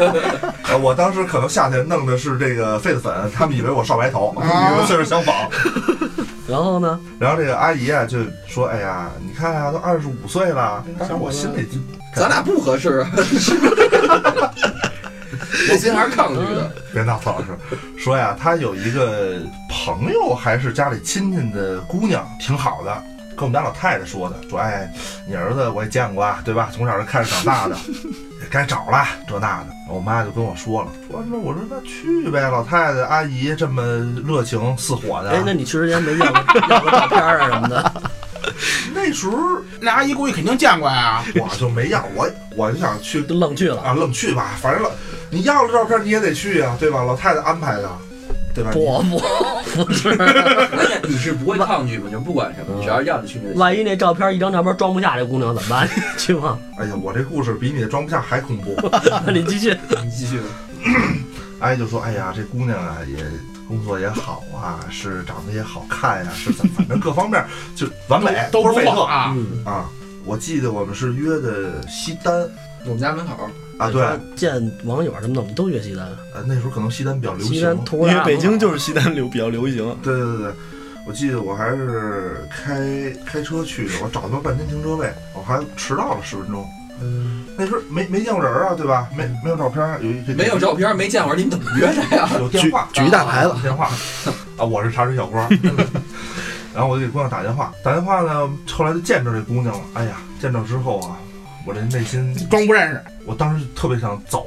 [0.68, 5.34] 呃，我当时可能夏天弄的是这个痱子粉，他们以为我少白头，啊 以为岁数相仿。
[6.48, 6.98] 然后呢？
[7.18, 11.78] 然后这个阿姨啊就说：“哎呀，你看啊，都二十五岁了。”当时我心里就
[12.14, 13.10] 咱俩不合适啊，
[15.68, 16.70] 内心还是抗拒的。
[16.92, 17.46] 别闹，曹老师
[17.98, 23.02] 说呀，他有一个朋友还是家里亲戚的姑娘，挺好的。
[23.34, 24.92] 跟我们家老太太说的，说哎，
[25.26, 26.70] 你儿子我也见过啊，对吧？
[26.72, 27.76] 从小就看着长大的，
[28.42, 29.68] 也该找了这那的。
[29.90, 33.82] 我妈就跟我说了，说那我说那去呗，老太太阿姨这么
[34.26, 37.92] 热情似火的，哎，那你去之前没要过要个照片啊什么的？
[38.94, 39.38] 那时候
[39.80, 41.22] 那阿姨估计肯定见过呀。
[41.36, 43.80] 我就没要，我我就想去就愣去了。
[43.82, 44.90] 啊，愣去吧，反正老
[45.30, 47.02] 你要了照片你也得去呀，对吧？
[47.04, 47.90] 老太太安排的，
[48.54, 48.70] 对吧？
[48.72, 50.10] 不不不是，
[51.08, 52.10] 你是不会抗拒吗？
[52.10, 53.58] 就不管什么，你只要要你去那个。
[53.58, 55.88] 万一那照片一张照片装不下这姑娘怎么办？
[56.18, 56.58] 去吗？
[56.78, 58.76] 哎呀，我这故事比你的装不下还恐怖。
[59.32, 59.76] 你继续。
[60.02, 60.44] 你继续吧。
[61.60, 63.16] 阿姨就说：“哎呀，这姑娘啊，也
[63.72, 67.42] 工作也好啊，是长得也好看呀、 是怎反正各方面
[67.74, 69.34] 就完美，都不托尔费特错啊。
[69.34, 69.88] 嗯，啊。
[70.24, 72.48] 我记得我们是约的西单
[72.84, 74.06] 我们家门口，啊，对，
[74.36, 74.52] 见
[74.84, 76.06] 网友什么的，我们都约西单。
[76.32, 79.78] 呃，那时候可能西单比较流西行，因为北京就是西单流比较流行。
[80.00, 80.52] 对对对对，
[81.08, 86.64] 我记得我还是开开车去的，我找他妈半天停车位，我还迟到了十分钟。
[87.02, 89.08] 嗯，那时候没没见过人啊，对吧？
[89.16, 92.28] 没没有照片，有一这没有照片，没见过，你们怎么约的呀？
[92.38, 93.90] 有电话，举举一大牌子啊电话
[94.56, 95.48] 啊，我是茶水小官。
[96.74, 99.80] 然后我就给姑娘打电话，打电话呢，后来就见着这姑娘了。
[99.94, 101.16] 哎呀，见着之后啊，
[101.66, 104.46] 我这内心，装不认识，我当时就特别想走，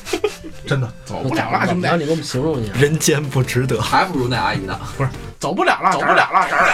[0.66, 0.90] 真的。
[1.04, 2.72] 走不了了，兄弟，你给我们形容一下。
[2.74, 3.78] 人间不值得。
[3.80, 6.70] 还不如那阿姨呢，不是走不了了，走不了了，这儿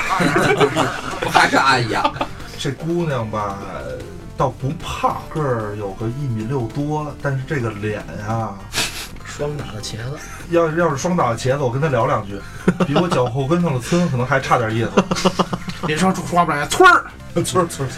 [1.21, 2.13] 不 还是阿姨啊？
[2.59, 3.59] 这姑娘吧，
[4.37, 8.51] 倒不胖，个儿有个一米六多，但是这个脸呀、
[9.25, 10.19] 双打的茄子，
[10.51, 12.39] 要是要是双打的茄子，我跟他聊两句，
[12.87, 14.91] 比我脚后跟上的村可能还差点意思。
[15.87, 17.05] 别说说不来，村儿
[17.45, 17.93] 村儿村儿，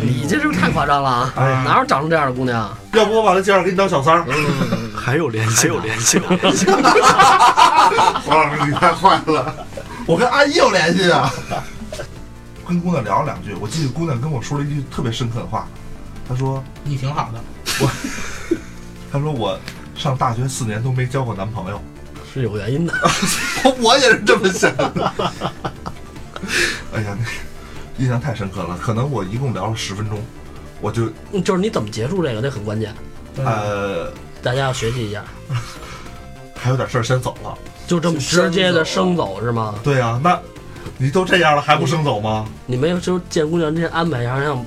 [0.00, 1.32] 你这是不是太夸张了啊？
[1.36, 2.76] 哎呀哪有长成这样的姑娘？
[2.94, 4.24] 要不我把她介绍给你当小三儿？
[4.96, 6.18] 还有联系，还有联系。
[6.18, 6.38] 黄
[8.38, 9.54] 老师，你太坏了！
[10.06, 11.30] 我跟阿姨有联系啊。
[12.72, 15.68] 跟姑娘聊了两句，我记得姑娘跟我说了一句特别深刻的话，
[16.26, 17.38] 她说你挺好的
[17.80, 17.90] ，：“我
[19.12, 19.58] 她说我
[19.94, 21.78] 上大学四年都没交过男朋友。
[22.32, 22.94] 是有原因的。
[23.78, 25.12] 我也是这么想的。
[26.94, 28.78] 哎呀，那印象太深刻了。
[28.78, 30.18] 可能我一共聊了十分钟，
[30.80, 31.10] 我就
[31.44, 32.94] 就是你怎么结束这个，那很关键，
[33.44, 34.10] 呃
[34.42, 35.22] 大家要学习一下。
[36.56, 37.54] 还有点事儿先走了。
[37.86, 39.74] 就这么直接的生走是吗？
[39.84, 40.40] 对呀、那
[40.98, 42.46] 你都这样了还不生走吗？
[42.66, 44.64] 你没有就见姑娘之前安排一下，让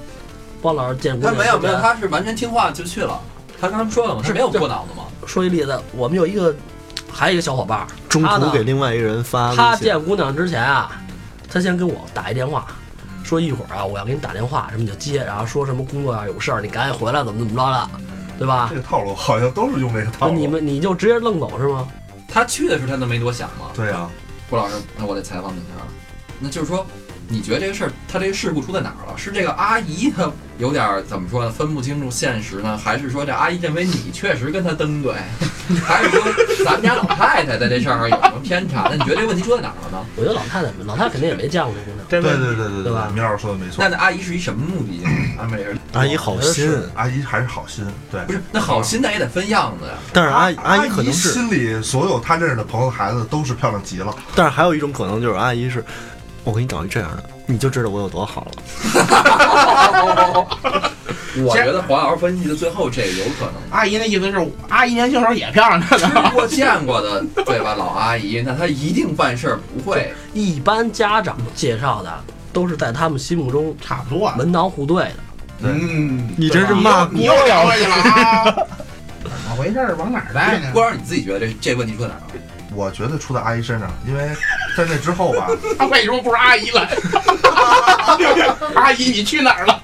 [0.62, 1.34] 包老师见姑娘。
[1.34, 3.20] 他没有没有，他是完全听话就去了。
[3.60, 4.22] 他刚才说了吗？
[4.24, 5.06] 是没有过脑子吗。
[5.26, 6.54] 说一例子，我们有一个
[7.12, 10.92] 还有一个小伙伴儿，中他呢途给另外一个人发微信他见姑娘之前啊，
[11.50, 12.68] 他先跟我打一电话，
[13.24, 17.90] 说一会儿啊我要给你打电话，什么你就接，然后说什么工作要有事儿，你赶紧回来，怎么怎么着的，
[18.38, 18.76] 对吧这？
[18.76, 20.34] 个套路好像都是用这个套路。
[20.34, 21.88] 你们你就直接愣走是吗？
[22.28, 23.68] 他去的时候他都没多想吗。
[23.74, 24.08] 对呀、
[24.50, 25.88] 郭老师，那我得采访你一下了。
[26.40, 26.86] 那就是说，
[27.28, 29.18] 你觉得这个事儿，他这个事故出在哪儿了？
[29.18, 35.14] 是这个阿姨她有点儿怎么说呢，分不清楚现实呢，还是说这阿姨认为你确实跟她登对，
[35.84, 36.22] 还是说
[36.64, 38.88] 咱们家老太太在这事儿上有什么偏差？
[38.90, 40.06] 那你觉得这个问题出在哪儿了呢？
[40.16, 43.90] 我觉得老太太老太太肯定也没见过这姑娘，对对对对对对吧米老师说的没错那。
[43.90, 45.04] 那阿姨是一什么目的
[45.40, 45.76] 安排这个？
[45.94, 48.22] 阿姨好心，阿姨还是好心，对。
[48.26, 49.94] 不是，那好心那也得分样子呀。
[50.14, 54.14] 但是阿姨阿姨可能是，心里所有她认识的朋友孩子都是漂亮极了。
[54.36, 55.84] 但是还有一种可能就是阿姨是，
[56.46, 58.52] 我给你找一这样的，你就知道我有多好了。
[61.44, 63.56] 我觉得黄老师分析的最后这个有可能。
[63.70, 66.32] 阿姨那意思是，阿姨年轻时候也漂亮着吃呢。
[66.34, 67.76] 过见过的，对吧？
[67.76, 70.14] 老阿姨，那她一定办事儿不会。
[70.34, 72.10] 一般家长介绍的
[72.54, 75.16] 都是在他们心目中差不多，门当户对的。
[75.60, 78.46] 嗯，你这是骂你又聊回去了啊？
[79.22, 79.96] 怎么回事儿？
[79.98, 80.70] 往哪儿带呢？
[80.72, 82.28] 郭老师，你自己觉得这这问题出在哪儿了？
[82.76, 84.30] 我觉得出在阿姨身上，因为
[84.78, 85.48] 在那之后吧，
[85.80, 86.88] 他为什么不是阿姨来？
[88.76, 89.82] 阿姨，你去哪儿了？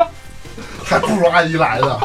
[0.83, 1.99] 还不如阿姨来的。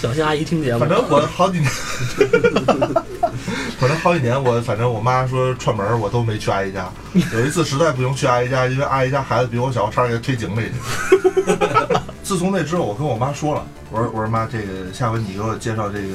[0.00, 0.88] 小心阿姨听节目反。
[0.88, 1.70] 正我好几年，
[3.78, 6.90] 反正好几年我反正我妈说串门我都没去阿姨家。
[7.32, 10.80] 有一次实在不用去阿姨家，因为阿姨家孩子比我小，差点给推井里去。
[12.22, 16.14] 自从那之后，我跟我妈说了，我说我说妈，这个下回你给我介绍这个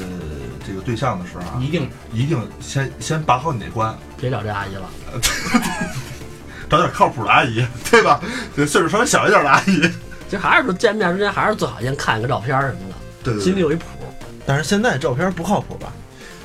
[0.66, 4.90] 这个对象的时候啊，一定一定先先把好你那关，别找这阿姨了，
[6.70, 8.22] 找点靠谱的阿姨，对吧？
[8.56, 9.82] 这岁数稍微小一点的阿姨。
[10.30, 13.86] 其实还是说见面之前还是最好先看一个照片什么的，对对对，心里有一谱。
[14.46, 15.92] 但是现在照片不靠谱吧？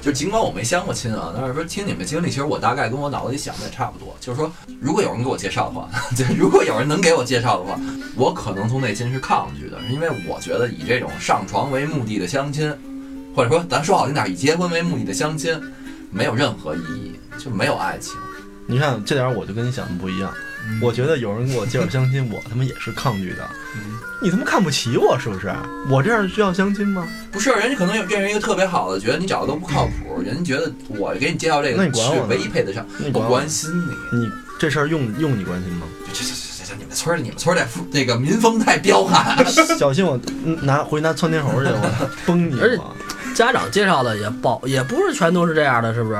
[0.03, 4.15] 就尽管我没相过亲啊，但是说听你们经历，其实我大概跟我脑子里想的也差不多。
[4.21, 7.79] 就是说，如果有人给我介绍的话， 就如果有人能给我介绍的话，
[8.17, 12.69] 我可能从内心是抗拒的，因为我觉得以这种上床为目的的相亲，
[13.37, 15.57] 或者说咱说好听点，以结婚为目的的相亲，
[16.11, 18.17] 没有任何意义，就没有爱情。
[18.67, 20.35] 你看这点我就跟你想的不一样。
[20.81, 23.49] 我觉得有人给我介绍相亲，我他妈也是抗拒的。
[24.23, 25.53] 你他妈看不起我是不是？
[25.89, 27.09] 我这样需要相亲吗？
[27.33, 33.71] 不是，人家可能有认识一个特别好的，觉得你找的都不靠谱，人家觉得我给你介绍这个那你管我呢唯一配得上，我那你管我关心
[34.13, 34.19] 你。
[34.19, 35.87] 你这事儿用用你关心吗？
[36.13, 39.45] 这这这这就你们村儿，你们村儿这那个民风太彪悍。
[39.77, 42.61] 小心我嗯拿回去拿窜天猴去，我崩你！
[42.61, 42.83] 而且
[43.35, 46.19] 家长介绍的也不也不是全都是这样的，是不是？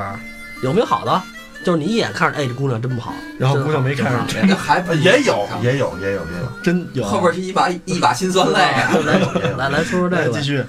[0.61, 1.23] 有没有好的？
[1.63, 6.61] 就是你一眼看着，哎，这姑娘真不好，然后姑娘没看上，人家还也有也有也有也有。
[6.63, 7.03] 真有。
[7.03, 8.91] 后边是一把一把辛酸泪啊。
[9.05, 9.19] 来
[9.57, 10.63] 来来说说这个，继续，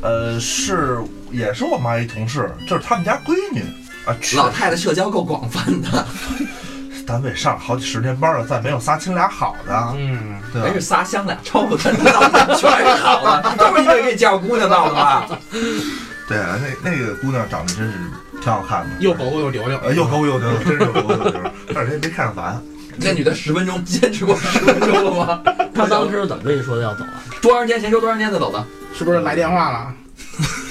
[0.00, 0.98] 呃，是
[1.30, 3.62] 也是我妈一同事，就是他们家闺女
[4.06, 6.06] 啊，老太太社交够广泛的，
[7.06, 10.80] 单位上好几十年班了，再没有仨亲俩好的，嗯，对吧没事？
[10.80, 15.26] 仨香俩臭的，全是好的，这不是因为给你介绍姑娘闹的吧？
[16.28, 17.94] 对，那那个姑娘长得真是
[18.40, 21.40] 挺好看的，又狗又丢丢，呃，又狗又溜，真是又高又溜，
[21.74, 22.60] 但是人没看上咱。
[23.00, 25.40] 那女的十分钟坚持过十分钟了吗？
[25.74, 27.22] 她当时怎么跟你说的要走啊？
[27.40, 27.80] 多长时间？
[27.80, 28.64] 谁说多长时间才走的？
[28.96, 29.94] 是不是来电话了？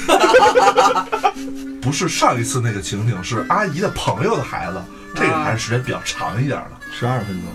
[1.81, 4.81] 不是上一次那个情景，是阿姨的朋友的孩子，
[5.15, 6.71] 这个还是时间比较长一点的。
[6.91, 7.47] 十二分钟，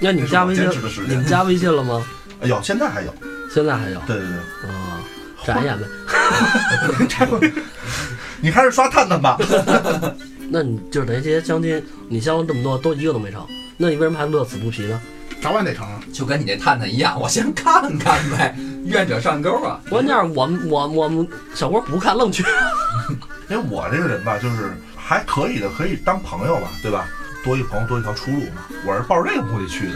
[0.00, 2.04] 那你们加微信这是我坚持的时，间你们加微信了吗？
[2.42, 3.14] 哎有，现在还有。
[3.54, 4.98] 现在还有对对对，啊？
[5.44, 5.84] 眨眼呗。
[8.42, 9.38] 你还是刷探探吧。
[10.50, 13.46] 那你就是等于这些相亲，你相了这么多，都一个都没成，
[13.78, 15.00] 那你为什么还乐此不疲呢？
[15.40, 15.98] 早晚得成啊。
[16.12, 19.80] 就跟你那探探一样，我先看看呗， 愿者上钩啊。
[19.88, 22.44] 关键是我们我我们小郭不看愣去，
[23.48, 27.08] 因为我这个人吧，就是还可以的，可以当朋友吧，对吧？
[27.44, 28.62] 多一朋友多一条出路嘛。
[28.86, 29.94] 我是抱着这个目的去的，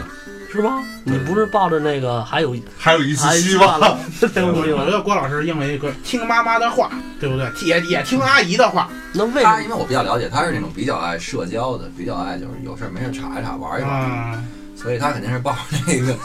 [0.51, 0.83] 是吗？
[1.03, 3.79] 你不是抱着那个还有还有一还丝希望。
[3.79, 3.99] 了？
[4.19, 4.83] 这个我目的吗？
[4.83, 7.49] 我觉得郭老师因为一个听妈妈的话，对不对？
[7.65, 14.43] 也也听阿姨的话那为什么他因为我比较了解，他是那种比较爱社交的，比较爱就是有事儿没事儿查一查玩一玩，啊，
[14.75, 16.15] 所以他肯定是抱着那个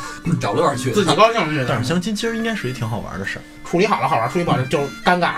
[0.41, 1.15] 找乐儿去自己。
[1.15, 1.67] 高兴去的。
[1.69, 5.33] 但是相亲其实应该是一挺好玩的事儿，处理好了好玩，处理不好就尴尬。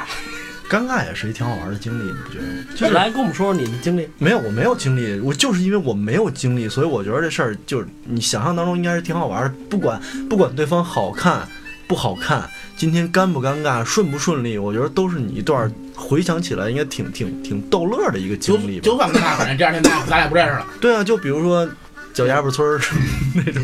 [0.70, 2.64] 尴尬也是一挺好玩的经历，你不觉得吗？
[2.74, 4.08] 就是来跟我们说说你的经历。
[4.18, 11.46] 没有，我没有经历，我就是因为我没有经历，所以我觉得这事儿就是你想象当中应该是挺好玩的，不管不管对方好看
[11.86, 18.84] 不好看，今天尴不尴尬，顺不顺利，我觉得都是你一段回想起来应该挺挺挺逗乐的一个经历吧。
[18.84, 21.68] 就算跟他反正这两天咱俩咱俩不认识了，对啊，就比如说
[22.14, 22.80] 脚丫子村儿
[23.34, 23.62] 那种，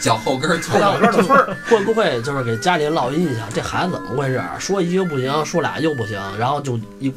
[0.00, 3.44] 脚后跟儿这错我这的村儿， 会不会就是给家里人落印象？
[3.52, 4.40] 这孩子怎么回事？
[4.60, 7.12] 说一个不行，说俩又不行，然后就一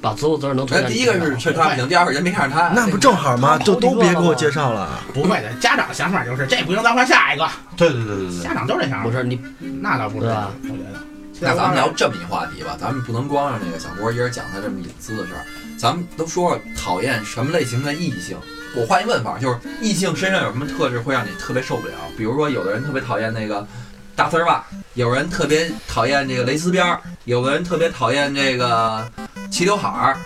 [0.00, 3.58] 把所有责任都推第一个是是他不行，第二个人没看上他，那不正好吗？
[3.58, 5.00] 就都别给我介绍了。
[5.12, 5.52] 不会的。
[5.54, 7.48] 家长想法就是这不行，咱换下一个。
[7.76, 9.40] 对对对对对家长都这想法，不是你
[9.82, 11.00] 那倒不是对吧，我觉得。
[11.40, 15.42] 那咱们聊这么一话题吧，咱们不能光让那个小郭一人讲他这么隐私的事儿，
[15.76, 18.36] 咱们都说说讨厌什么类型的异性。
[18.76, 21.94] 我换一问法，就是异性身上有什么特质会让你特别受不了？
[22.16, 23.66] 比如说，有的人特别讨厌那个
[24.16, 29.06] 大丝袜，有人特别讨厌这个蕾丝边儿，有的人特别讨厌这个
[29.50, 30.16] 齐刘海儿。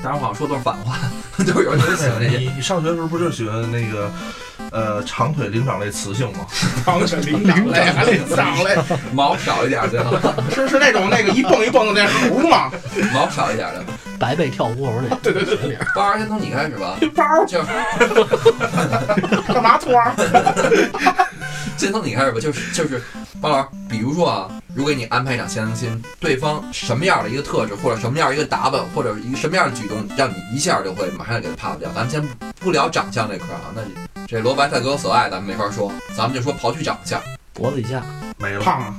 [0.00, 0.96] 当然，我好像说都是反话，
[1.38, 2.38] 就是有人特别喜欢这些。
[2.38, 4.08] 你你上学的时候不就喜欢那个
[4.70, 6.46] 呃长腿灵长类雌性吗？
[6.86, 8.76] 长腿灵长类，还领长类，
[9.12, 10.12] 毛少一点儿最好，
[10.54, 12.70] 是是那种那个一蹦一蹦的那猴吗？
[13.12, 13.84] 毛少一点儿的。
[14.18, 17.68] 白背跳舞那对对对，包儿先从你开始吧， 包儿就是
[19.52, 20.12] 干嘛托儿？
[21.76, 23.00] 先从你开始吧，就是就是，
[23.40, 31.88] 包老师，比如说啊，如果给你安排一场相亲，对方什么样的一个特质，或者什么样一个打扮，或者一个什么样的举动，让你一下就会马上给他 pass 掉。
[31.94, 32.20] 咱们先
[32.58, 33.82] 不聊长相这块儿啊，那
[34.26, 37.20] 这罗白菜哥所爱咱们没法说，咱们就说刨去长相
[37.54, 38.02] 脖子以下，
[38.38, 38.60] 没了。
[38.60, 38.94] 胖啊！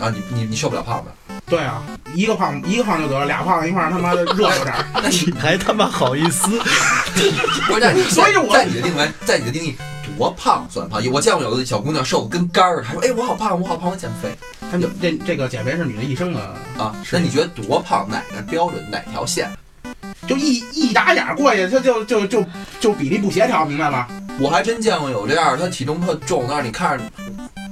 [0.00, 1.12] 啊，你你你受不了胖的，
[1.46, 1.82] 对啊，
[2.14, 4.84] 一个胖一个胖就得了，俩胖一块儿他妈的热乎点儿。
[5.02, 6.48] 那你你还他妈好意思？
[7.68, 9.76] 不是所以我在你的定位，在你的定义。
[10.16, 11.02] 多胖算胖？
[11.12, 14.28] 我见过有的小姑娘瘦的跟杆儿似的，还说：“哎，我好胖，我好胖，我减肥
[14.70, 16.40] 他们这这个减肥是女的一生的，
[16.78, 18.06] 啊。”那你觉得多胖？
[18.08, 18.84] 哪个标准？
[18.90, 19.50] 哪条线？
[20.28, 22.44] 就一一打眼儿过去，他就就就
[22.78, 24.06] 就比例不协调，明白吗？
[24.38, 27.04] 我还真见过有这样，他体重特重，但是你看着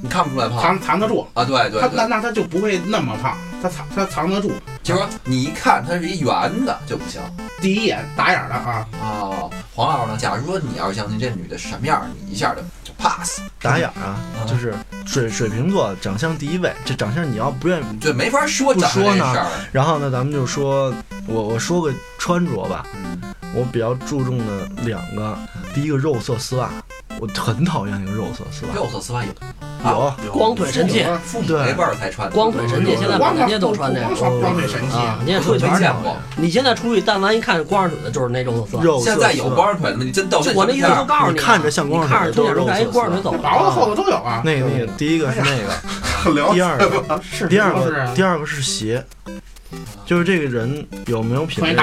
[0.03, 1.45] 你看不出来胖藏藏得住，啊。
[1.45, 4.53] 对对他那，那他就不会那么胖，他藏他藏得住。
[4.83, 7.21] 就是说你一看它是一圆的就不行
[7.61, 9.51] 第一眼打眼儿的啊，哦。
[9.75, 10.19] 黄老师呢？
[10.19, 14.75] 假如说你要是相信这女的什么样，你一下就就 pass，打眼儿啊，就是
[15.07, 19.47] 水水瓶座长相第一位，这长相你要不愿意，就没法说不长相说呢事儿。
[19.71, 20.93] 然后呢，咱们就说
[21.27, 23.19] 我我说个穿着吧，嗯，
[23.55, 25.37] 我比较注重的两个，
[25.75, 26.71] 第一个肉色丝袜，
[27.21, 29.31] 我很讨厌那个肉色丝袜，肉色丝袜有
[29.85, 34.07] 有有光腿神器，父母那辈儿才穿的，光腿神器，现在满大街都穿这个
[34.41, 35.19] 光腿神器，啊！
[35.25, 36.17] 你也出去全是没见过。
[36.37, 38.83] 你现在出去，但凡一看光着腿的，就是那肉色丝袜。
[38.83, 40.05] 肉色现在有丝袜光着腿的吗？
[40.05, 44.41] 你真逗就我那意思就告诉你看着像光着腿都是肉色丝袜光着腿走薄的厚的都有啊。
[44.45, 45.73] 那个那个，第一个是那个。
[46.55, 49.05] 第二个是第二个第二个是鞋，
[50.13, 51.75] 就是这个人有没有品味，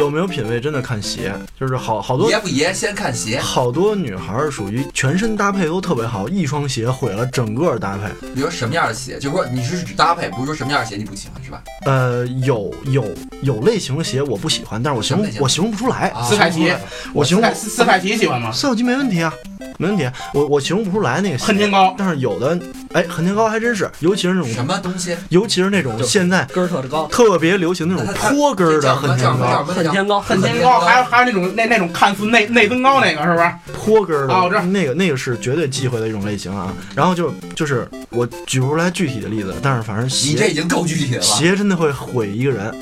[0.00, 8.08] 有没有品味真的看鞋，就是好好多爷不爷先看鞋，好多女孩儿属于全身搭配都特别好，一双鞋毁了整个搭配。
[8.34, 11.62] 比如什么样的鞋，就是说你是指搭配，不是说什么样的鞋你不喜欢是吧？
[11.84, 13.04] 呃，有有
[13.42, 16.08] 有类型的鞋我不喜欢，但是我形容我形容不出来。
[16.08, 16.72] 啊斯凯奇，
[17.12, 18.50] 我形容斯斯凯奇喜欢吗？
[18.50, 19.30] 斯凯奇没问题啊，
[19.76, 20.08] 没问题。
[20.32, 22.58] 我我形容不出来那个鞋恨天高，但是有的
[22.94, 25.14] 哎，恨天高还真是，尤其是那种什么东西？
[25.28, 33.50] 尤其是那种现在跟儿特高，特别流行那种坡跟儿的恨天高恨天高，恨天高，还有还有那种那那种看似内内增高那个是不是？
[33.72, 36.72] 坡跟儿啊我知道的那个那个是绝对忌讳的一种类型啊。
[36.94, 41.22] 然后就就是我举不出来具体的例子，但是反正鞋你这已经够具体了。
[41.22, 42.74] 鞋真的会毁一个人。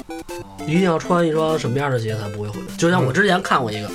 [0.64, 2.57] 一定要穿一双什么样的鞋才不会毁？
[2.78, 3.90] 就像我之前看过一个，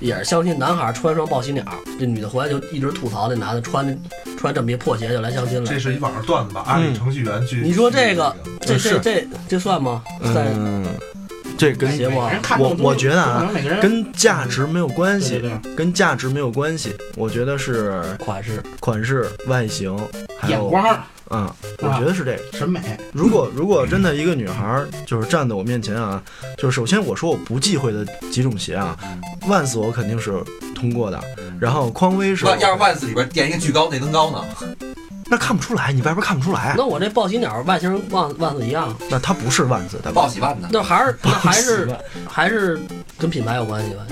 [0.00, 1.62] 也是相亲，男孩穿双报喜鸟，
[1.98, 3.96] 这女的回来就一直吐槽那男的穿
[4.38, 5.78] 穿这么一破鞋就来相亲了这。
[5.78, 6.80] 是一网上段子吧？
[6.96, 10.02] 程序员去，你说这个这这这这算吗？
[10.34, 10.86] 在嗯，
[11.58, 12.08] 这跟鞋
[12.58, 15.42] 我我觉得啊跟价值没有关系，
[15.76, 16.96] 跟价值没有关系。
[17.16, 19.94] 我觉得是款式，款式、外形，
[20.38, 20.98] 还有眼光
[21.30, 22.58] 嗯，我觉得是这个。
[22.58, 22.80] 审美，
[23.12, 26.22] 如果如果真的一个女孩儿就是站在我面前啊，
[26.58, 28.98] 就是首先我说我不忌讳的几种鞋啊，
[29.46, 30.42] 万斯我肯定是
[30.74, 31.22] 通过的，
[31.60, 34.44] 然后匡威是万要是万斯里边垫一个巨高内增高呢？
[35.30, 40.68] 那看不出来，你外边看不出来，那我这报喜鸟外形跟万万子一样，那它不是万斯，它报喜万呢？
[40.72, 41.96] 那还是那还是
[42.28, 42.80] 还是
[43.16, 44.02] 跟品牌有关系吧？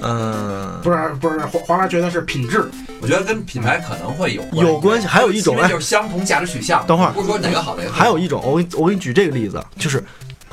[0.00, 2.66] 嗯，不是不是，黄黄老觉得是品质，
[3.02, 5.06] 我觉得跟品牌可能会有有关系。
[5.06, 6.82] 还有一种哎，因为就是相同价值取向。
[6.86, 10.02] 等会儿不是说哪个好哪个坏还有一种，我给你我给你举这个例子，就是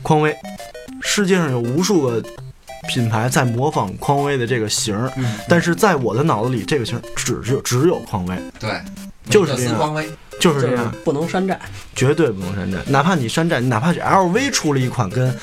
[0.04, 0.36] 匡威，
[1.02, 2.22] 世界上有无数个
[2.90, 8.82] 品牌在模仿匡威的这个型儿，嗯但是在我的脑子里，这个型儿只有只有匡威，对，
[9.30, 10.06] 就是这样
[10.40, 11.60] 就是这样，不能山寨。
[11.96, 12.80] 绝对不能山寨。
[12.88, 15.34] 哪怕你山寨，哪怕是 LV 出了一款跟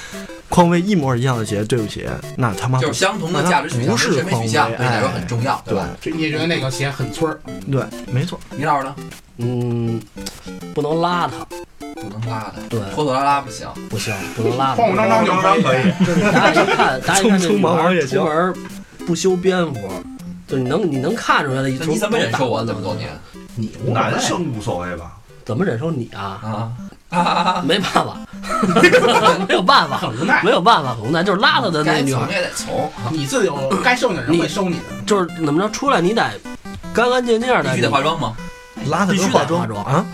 [0.48, 5.88] 匡威一模一样的鞋，对不起，那他妈就是相同的价值取向不是匡威对你来说哎很重要，对吧？
[6.00, 7.38] 就你觉得那个鞋很村儿，
[7.70, 8.40] 对，没错。
[8.50, 8.96] 你老师呢？
[9.36, 10.00] 嗯，
[10.74, 11.30] 不能邋遢，
[11.94, 13.68] 不能邋遢，对，拖拖拉拉不行。
[13.88, 14.74] 不行，不能邋遢。
[14.74, 15.92] 慌慌张张就可以。
[16.32, 18.54] 大家一看，大家一看这匆忙忙也行出门
[19.06, 19.88] 不修边幅，
[20.48, 21.68] 就你能你能看出来的。
[21.68, 23.08] 那你怎么忍受我这么多年
[23.58, 25.12] 你无所谓男生无所谓吧？
[25.44, 26.38] 怎么忍受你啊？
[26.42, 26.72] 啊？
[27.10, 27.62] 啊！
[27.66, 28.16] 没办法，
[29.48, 30.50] 没有办法，很无奈没。
[30.50, 31.22] 有办法，很无奈。
[31.22, 36.22] 就是邋遢的那女孩，也得从，啊你自己有 该收你的人会收你的，就是怎么着出来你得
[36.92, 38.36] 干干净净的，必须得化妆吗？
[38.86, 40.04] 邋遢必须化妆得化妆啊！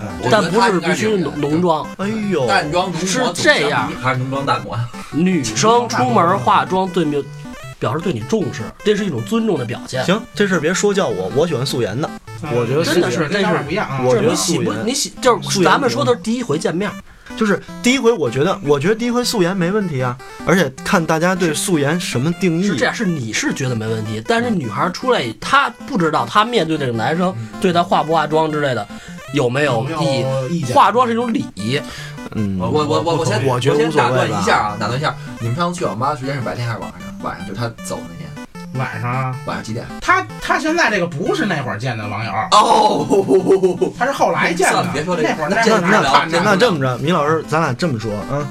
[0.00, 1.86] 哎呦，但不是必须浓浓妆。
[1.96, 4.86] 哎呦，淡妆浓是抹这样还是浓妆淡抹呀？
[5.12, 7.24] 女生出门化妆对面
[7.78, 10.04] 表示对你重视，这是一种尊重的表现。
[10.04, 12.08] 行，这事儿别说教我，我喜欢素颜的。
[12.42, 14.00] 我觉得真的是这是不一样啊。
[14.04, 16.90] 我觉得这你喜素颜不你喜就是咱们说的是第一回见面，
[17.36, 22.84] 就是第一回，我觉得，我觉得第一回素颜没问题啊，而且看大家对素颜什么定义是这。
[22.84, 28.86] 样，是你是觉得没问题，但是女孩出来，她不知道她面对这个男生对她化不化妆之类的
[29.34, 30.64] 有没有有意义。
[30.72, 31.80] 化妆是一种礼仪，
[32.34, 37.00] 嗯，我我我我先我觉得先打断一下啊，打断一下，你们上次去网吧时间是白天还是晚上？
[37.22, 38.17] 晚上就是他走的那天，
[38.74, 39.86] 晚上啊，晚上几点？
[40.00, 44.86] 他他现在这个不是那会儿见的网友，哦，他是后来见的。
[44.92, 46.40] 别说这那会儿那在哪儿这个看着？
[46.44, 48.46] 那这么着，米老师，咱俩这么说啊，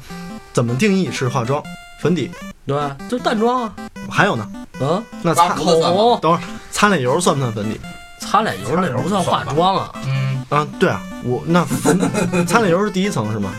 [0.52, 1.62] 怎么定义是化妆？
[2.00, 2.30] 粉底，
[2.66, 2.96] 对吧？
[3.08, 3.72] 就淡妆啊，
[4.08, 4.46] 还有呢？
[4.80, 5.96] 嗯，那擦刮胡子算吗？
[5.96, 7.80] 红、等会儿擦脸油算不算粉底？
[8.20, 9.92] 擦脸油那不算化妆啊。
[10.06, 13.50] 嗯，啊，对啊，我那粉擦脸油是第一层是吗？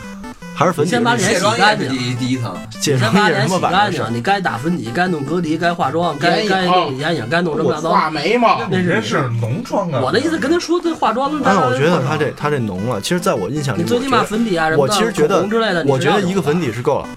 [0.59, 0.91] 还是粉底？
[0.91, 3.57] 先把脸洗干净第一第一层，先把脸洗？
[3.61, 7.95] 干净你该打粉底，该弄隔离，该化妆，该该弄眼影，该弄什么乱七八糟。
[7.95, 10.01] 画眉毛，那是是浓妆啊！
[10.03, 12.99] 我的意思跟他说这化妆的，但是我觉得他这他这浓了。
[12.99, 15.47] 其实，在我印象里，你最起码粉底啊什么的，我其实觉得
[15.87, 17.07] 我觉得一个粉底是够了，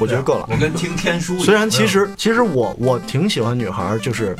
[0.00, 0.48] 我觉得够了。
[0.50, 1.38] 我跟听天书。
[1.38, 4.34] 虽然其实其实我我挺喜欢女孩儿就是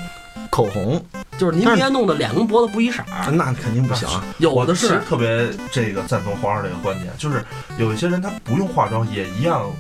[0.50, 1.02] 口红，
[1.38, 4.24] 就是您别弄得脸跟脖子不一色儿，那肯定不行啊。
[4.38, 7.44] 有的是特别这个赞同黄二这个观点，就是
[7.78, 9.70] 有一些人他不用化妆也一样，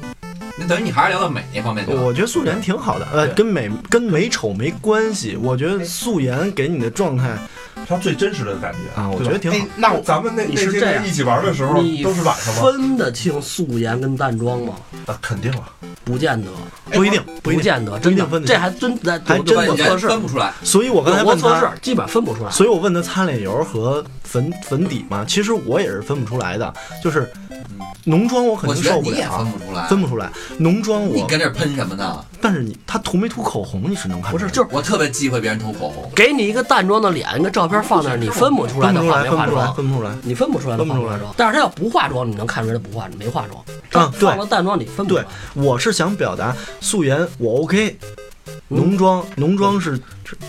[0.60, 2.02] 那等于你还是聊到美那方面去了。
[2.02, 5.36] 我觉得素颜挺好的，呃，跟美跟美丑没关系。
[5.40, 7.36] 我觉得素颜给你的状态
[7.88, 12.62] 它最真实的感觉啊，我觉得挺好哎。，那我咱们那你那是这样些人一起玩的时候你都是晚上吗？
[12.62, 14.74] 分得清素颜跟淡妆吗？
[15.06, 15.62] 啊，肯定了。
[16.02, 16.48] 不见得，
[16.90, 17.62] 不一定，不一定。
[17.62, 20.52] 见得，真的不一定分，这还真在还真我测试，分不出来。
[20.62, 22.50] 所以我刚才我问他，测试基本分不出来。
[22.50, 26.72] 所以我问他擦脸油和粉粉底嘛，其实我也是分不出来的，
[27.02, 27.28] 就是
[28.04, 30.30] 浓妆我肯我定觉得你也受不了，分不出来，分不出来。
[30.58, 32.24] 浓妆我，你跟这儿喷什么呢？
[32.40, 36.08] 但是你他涂没涂口红你是能看出来的，不是，就是我特别忌讳别人涂口红。
[36.14, 40.10] 给你一个淡妆的脸，一个照片放那儿，你分不出来的化分不出来，没化分不出来，妆，分不出来。
[40.22, 41.18] 你分不出来的分不出来。
[41.36, 43.62] 但是他要不化妆，你能看出来他不化没化妆。
[43.92, 47.98] 嗯对放了淡妆你分不出对来。，我是想表达素颜我 OK，
[48.68, 50.00] 浓妆浓妆是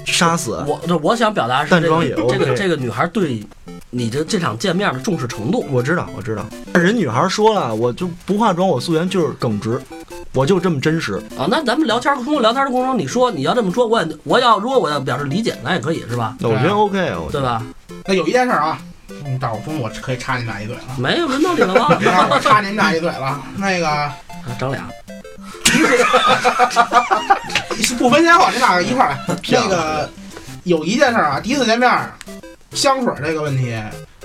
[0.06, 0.64] 杀死。
[0.68, 3.44] 我这我想表达是这个淡妆也这个这个女孩对
[3.89, 5.66] 你这这场见面的重视程度。
[5.72, 6.46] 我知道，我知道。
[6.74, 9.82] 人女孩说了，我就不化妆，我素颜就是耿直，
[10.34, 11.16] 我就这么真实。
[11.38, 16.36] 啊，那咱们聊天通过聊天的过程中，你说你要这么说，我也我要如果我要表示理解，咱也可以是吧？
[16.39, 17.62] 那我觉得 OK，我对吧？
[18.06, 18.82] 那有一件事儿啊，
[19.26, 20.82] 嗯，到我中午我可以插你们俩一嘴了。
[20.98, 21.86] 没有轮到你了吗？
[22.12, 23.42] 啊我插你们俩一嘴了。
[23.58, 24.16] 那个啊
[24.58, 24.89] 长俩，
[28.02, 29.38] 不分先后，你俩一块儿 来。
[29.49, 30.10] 那个
[30.64, 32.12] 有一件事儿啊，第一次见面儿，
[32.72, 33.76] 香水这个问题，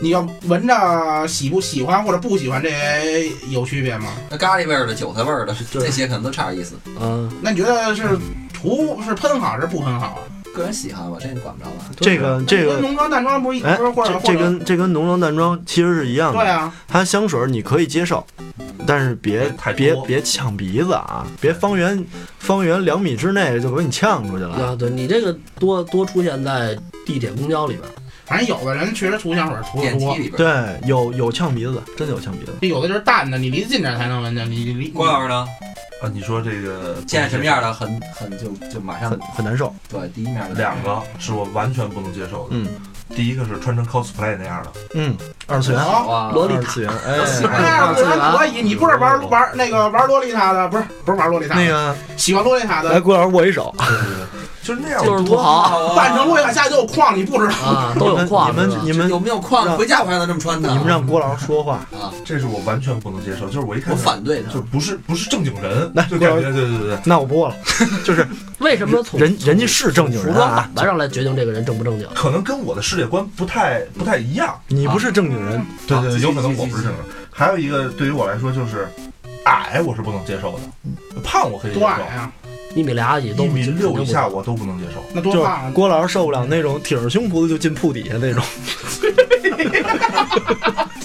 [0.01, 4.13] 你要闻着喜不喜欢或者不喜欢，这有区别吗？
[4.31, 6.75] 那咖喱味儿的、韭菜味儿的，这些可能都差点意思。
[6.99, 8.19] 嗯，那你觉得是
[8.53, 10.19] 涂是喷好还是不喷好啊？
[10.57, 11.85] 个人喜好吧，这你管不着吧？
[12.01, 16.41] 这个这个，跟浓妆淡妆不是一哎不是，或者这这跟这跟浓妆淡妆其实是一样的。
[16.41, 18.27] 对啊，它香水你可以接受，
[18.87, 21.27] 但是别别太多别别呛鼻子啊！
[21.41, 22.03] 别方圆
[22.39, 24.55] 方圆两米之内就给你呛出去了。
[24.55, 27.83] 啊，对你这个多多出现在地铁、公交里边。
[28.27, 30.17] 反正有的人确实涂香水涂的多。
[30.37, 32.67] 对，有有呛鼻子，真的有呛鼻子的。
[32.67, 34.51] 有的就是淡的，你离得近点儿才能闻见。
[34.51, 35.47] 你离郭老师呢？
[36.03, 39.75] 啊，你说这个见什么样的很很就就马上很很难受。
[39.89, 42.51] 对第一面的两个是我完全不能接受的。
[42.51, 42.67] 嗯
[43.15, 45.17] 第一个是穿成 cosplay 那样的，嗯，
[45.47, 46.09] 二次元，好。
[46.09, 46.91] 哇，萝莉塔二次元，
[47.53, 53.73] 那哎， 样子还可以，你不是玩玩那个玩洛丽塔的，不是不是玩洛丽塔，那个喜欢洛丽塔的来，郭老师握一手。
[54.67, 57.55] 就是那样就是土多豪扮成洛丽塔下就有矿，你不知道。
[57.55, 59.65] 啊，都有矿你们你们有没有框？
[59.65, 60.69] 让回家我还能这么穿的。
[60.71, 62.11] 你们让郭老师说话啊。
[62.25, 63.47] 这是我完全不能接受。
[63.47, 64.61] 就是我一看我反对他就。
[64.61, 67.55] 不是不是正经人那，就感觉对对对对，那我不握了，
[68.05, 68.27] 就是
[68.59, 72.09] 为什么从人人家是正经服装人啊打，扮上来决定这个人正不正经？
[72.15, 74.59] 可能跟我的世界观不太不太一样。
[74.67, 77.01] 你不是正经人，对对，继续有可能我不是正经人。
[77.31, 78.89] 还有一个对于我来说就是
[79.45, 82.33] 矮，我是不能接受的，胖我可以接受，多矮呀？
[82.75, 85.03] 一米俩几都一米六以下我都不能接受。
[85.13, 85.71] 那就是多胖啊？
[85.73, 88.43] 郭老师受不了那种挺着胸脯子就进铺底下那种。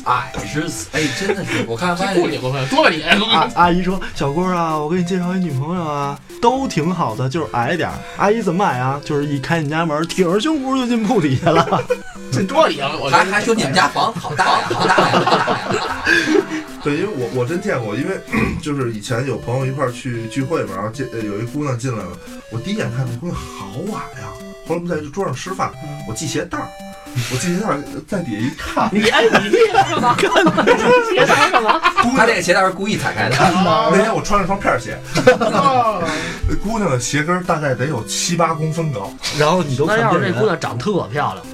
[0.05, 3.01] 矮是哎，真的是，我看发现不理不分，多个理。
[3.03, 7.95] 阿阿姨说：“小郭啊，我给你介绍一女朋友啊，都挺好的，就是矮点儿。
[8.17, 8.99] 阿姨怎么矮啊？
[9.05, 11.81] 就是一开你家门，挺着胸脯就进铺底下了。
[12.33, 12.91] 这多理啊！
[12.99, 15.85] 我还还说你们家房好大呀，好大呀，好大呀。
[16.83, 18.19] 对，因为我我真见过，因为
[18.61, 22.11] 就是以前有朋友一块儿去聚会嘛，然后进呃有一姑娘进来了，
[22.51, 23.67] 我第一眼看那姑娘好
[23.97, 24.27] 矮呀，
[24.67, 25.71] 后来我们在桌上吃饭，
[26.07, 26.67] 我系鞋带儿，
[27.31, 27.77] 我系鞋带儿
[28.07, 30.15] 在底下一看，你哎，你这个干嘛？
[31.11, 31.79] 别打干嘛？
[32.17, 33.35] 他这个鞋带是故意踩开的。
[33.39, 34.97] 那天我穿了双片儿鞋，
[36.63, 40.45] 姑娘的鞋跟儿大概得有七八公分高，然后你都那要是这姑。
[40.45, 41.45] 娘长特漂亮，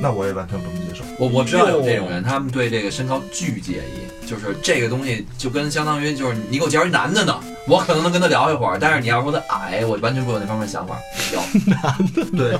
[0.00, 1.04] 那我也完全不能接受。
[1.18, 10.98] 我我知道有这种人，他们对这个身高巨介意，就是这个东西就跟相当于就是你给我介绍一男的呢，我可能能跟他聊一会儿，但是你要说他矮，我完全不有那方面想法。
[11.34, 12.58] 有，对，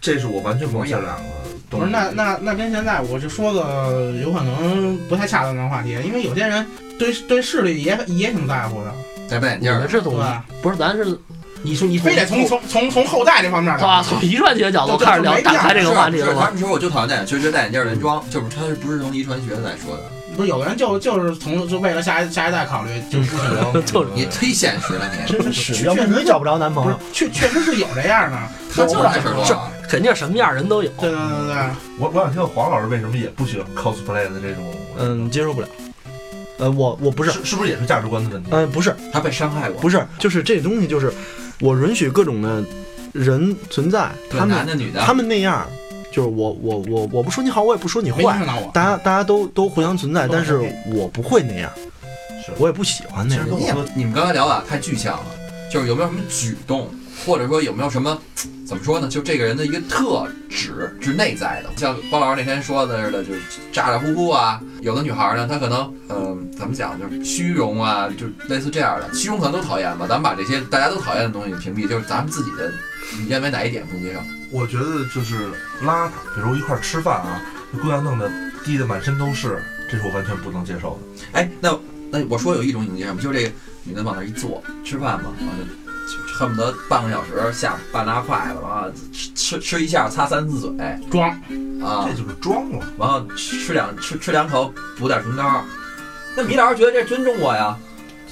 [0.00, 1.22] 这是我完全不能这两个
[1.70, 1.84] 东西。
[1.84, 6.64] 不是，那那那跟现在我就说个有可能不太恰当的话题，因为有些人
[6.98, 8.94] 对对视力也也挺在乎的，
[9.28, 10.44] 戴眼镜儿，你们是从对吧？
[10.62, 11.18] 不是咱是
[11.64, 13.96] 你说你非得从从从从后代这方面是吧？
[13.96, 16.42] 聊，从遗传学角度对开始聊，没打开这个话题是了吗？
[16.44, 20.02] 他们说我就讨厌戴眼镜，觉得戴眼镜儿的人装，就是他是不是从遗传学来说的？
[20.36, 23.84] 不是有的人就就是从就为了下一下一代考虑，就不行。
[23.86, 25.32] 就是你忒现实了你。
[25.32, 26.98] 真是，要不你找不着男朋友。
[27.12, 28.38] 确确实是有这样的，
[28.74, 29.58] 他就是这。
[29.88, 30.90] 肯定什么样人都有。
[31.00, 31.56] 对对对对，
[31.98, 35.68] 我我想听听黄老师为什么也不喜欢 cosplay 的这种，嗯，接受不了。
[36.58, 38.48] 呃，我我不是，是是不是也是价值观的问题？
[38.52, 41.12] 嗯，不是，他被伤害过，不是，就是这东西，就是
[41.60, 42.64] 我允许各种的
[43.12, 45.66] 人存在，他们男的女的，他们那样，
[46.12, 48.22] 就是我我我我不说你好，我也不说你坏。
[48.72, 50.60] 大家大家都都互相存在，但是
[50.92, 51.70] 我不会那样，
[52.58, 55.26] 我也不喜欢那样你也我说你们刚才聊的太具象了，
[55.74, 56.88] 就是有没有什么举动，
[57.26, 58.16] 或者说有没有什么
[58.64, 59.08] 怎么说呢？
[59.08, 63.40] 就这个人的一个特质是内在的，像包老师那天说的似的，就是
[63.72, 64.60] 咋咋呼呼啊。
[64.82, 69.12] 有的女孩呢，她可能呃怎么讲，就是虚荣啊，就类似这样的。
[69.12, 72.70] 虚荣可能都讨厌吧，咱们把这些大家都讨厌的东西屏蔽，就是咱们自己的，
[73.18, 74.20] 你认为哪一点不能接受？
[74.52, 75.48] 我觉得就是
[75.82, 78.30] 邋遢，比如一块儿吃饭啊，那姑娘弄得
[78.64, 79.60] 滴得满身都是，
[79.90, 81.24] 这是我完全不能接受的。
[81.32, 81.76] 哎，那
[82.12, 83.20] 那我说有一种你能接受吗？
[83.20, 83.52] 就是这个
[83.84, 85.54] 女的往那儿一坐，吃饭嘛，然后
[86.06, 90.70] 就恨不得半个小时下半拉筷子，完了吃吃吃一下擦三次嘴，
[91.10, 91.30] 装
[91.82, 92.84] 啊这，就是装了。
[92.98, 95.62] 然后吃两吃吃两口补点唇膏。
[96.36, 97.76] 那米老师觉得这尊重我呀？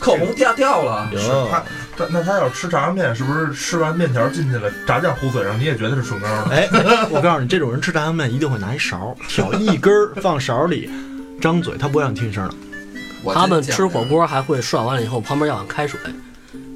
[0.00, 1.08] 口红掉掉了，
[1.48, 1.62] 他，
[1.96, 6.48] 他那他要吃炸酱面，是不是吃完面条进去了，炸酱糊嘴上，你也觉得是唇膏了？
[6.50, 6.68] 哎，
[7.08, 10.90] 我告诉你，这种人吃炸酱面一定会拿一勺挑一根儿放勺里，
[11.40, 12.54] 张嘴，他不会让你听声的。
[13.22, 15.98] 我他们吃火锅还会涮完了以后旁边要碗开水，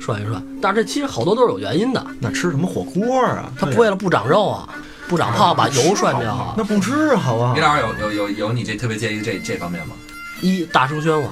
[0.00, 0.42] 涮一涮。
[0.62, 3.50] 但是这其实好多都是有原因的，那吃什么火锅啊？
[3.58, 4.68] 他不为了不长肉啊，
[5.08, 6.54] 不长胖把油涮掉啊。
[6.56, 7.60] 那不吃好不好米？
[7.60, 9.94] 老师有有有有你这特别介意这这方面吗？
[10.40, 11.30] 一大声喧哗，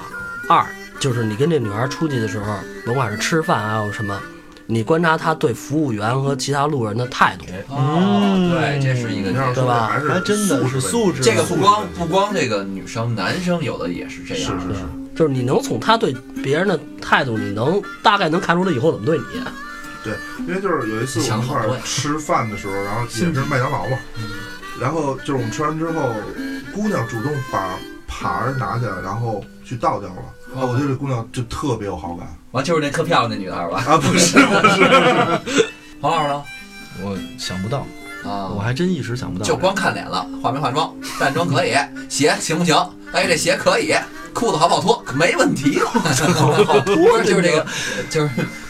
[0.49, 0.65] 二
[0.99, 4.19] 就是你跟这女孩出去的时候，甭管是吃饭还有什么，
[4.65, 7.45] 你观察他对服务员和其他路人的态度。
[7.69, 11.21] 哦，对，这是一个对吧还是真的是素质。
[11.21, 14.59] 这个不光不光这个女生，男生有的也是这是样。
[14.59, 14.81] 是是，
[15.15, 16.13] 就是你能从他对
[16.43, 19.23] 别人的态度，你能大概能看出他以后怎么对你。
[20.03, 20.13] 对，
[20.47, 23.97] 因为就是有一次我们一块儿吃饭的时候，然后也是麦当劳嘛，
[24.79, 26.11] 然后就是我们吃完之后，
[26.73, 27.75] 姑娘主动把
[28.07, 30.15] 盘儿拿起来，然后去倒掉了。
[30.55, 33.83] 啊，我对这姑娘就特别有好感完就是那特漂亮那女孩吧？
[33.85, 33.97] 啊！
[33.97, 35.65] 不是不是，
[35.99, 36.43] 黄老师呢？
[37.01, 37.79] 我想不到，
[38.23, 39.45] 啊，我还真一时想不到。
[39.45, 41.73] 就光看脸了，化没化妆，淡妆可以，
[42.07, 42.73] 鞋行不行？
[43.11, 43.93] 哎，这鞋可以，
[44.35, 45.03] 裤子好不好脱？
[45.15, 45.87] 没问题了，
[46.67, 47.65] 好脱就是这个，
[48.09, 48.29] 就是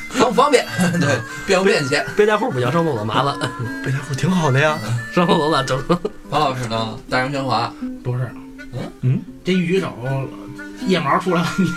[0.09, 0.63] 方不方便，
[1.01, 2.05] 对，便不便携。
[2.16, 3.38] 背带裤不行，上厕所麻烦，
[3.84, 4.78] 背带裤挺好的呀。
[5.13, 5.84] 上厕所咋整？
[6.30, 6.95] 王老师呢？
[7.09, 8.32] 大声喧哗，不是，
[8.74, 9.91] 嗯嗯，这一举手，
[10.88, 11.68] 腋毛出来了，你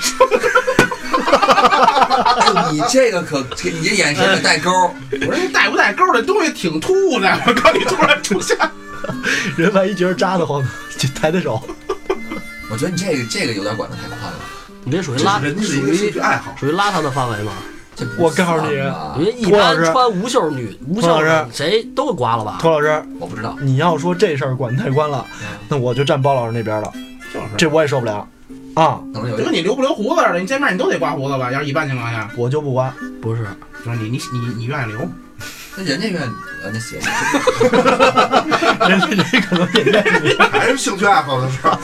[2.61, 4.71] 哎你这个可，你这眼神可带钩。
[5.13, 8.57] 我说你带不带钩这东西挺突兀的，我告诉你突然出现，
[9.57, 10.63] 人万一觉得扎得慌，
[10.99, 11.63] 就抬抬手。
[12.71, 14.39] 我觉得你这个这个有点管得太宽了，
[14.85, 16.55] 你这属于这邋，是人家的一属于兴于趣爱好。
[16.59, 17.53] 属于邋遢的范围吗？
[17.97, 22.59] 这不我告诉你算吧因为一般穿无袖女无袖托老师谁都给刮了吧？
[22.61, 23.57] 托老师，我不知道。
[23.61, 25.27] 你要说这事儿管太宽了，
[25.69, 26.93] 那我就站包老师那边了，
[27.35, 28.29] 就是这我也受不了
[28.75, 29.01] 啊！
[29.13, 31.51] 可能有就跟你留不留胡子似的，你见面你都得刮胡子吧？
[31.51, 32.95] 要是一般情况下，我就不刮。
[33.21, 33.45] 不是，
[33.85, 35.01] 就是你你你你愿意留，
[35.75, 36.31] 那人家愿意，
[36.63, 37.01] 呃，那鞋，
[38.89, 40.37] 人家这可能也愿意。
[40.53, 41.77] 还是兴趣爱好的事儿。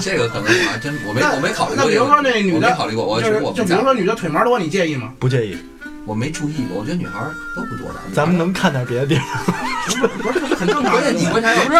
[0.00, 2.06] 这个可能我还真我没我没考虑过那比如。
[2.06, 5.12] 说那女的我没考虑过，我就是我就比如说女的腿毛多，你介意吗？
[5.18, 5.56] 不介意，
[6.04, 8.00] 我没注意过，我觉得女孩儿都不多的。
[8.14, 9.22] 咱们能看点别的地儿。
[10.22, 11.78] 不是，这很正常关键你观察要不是。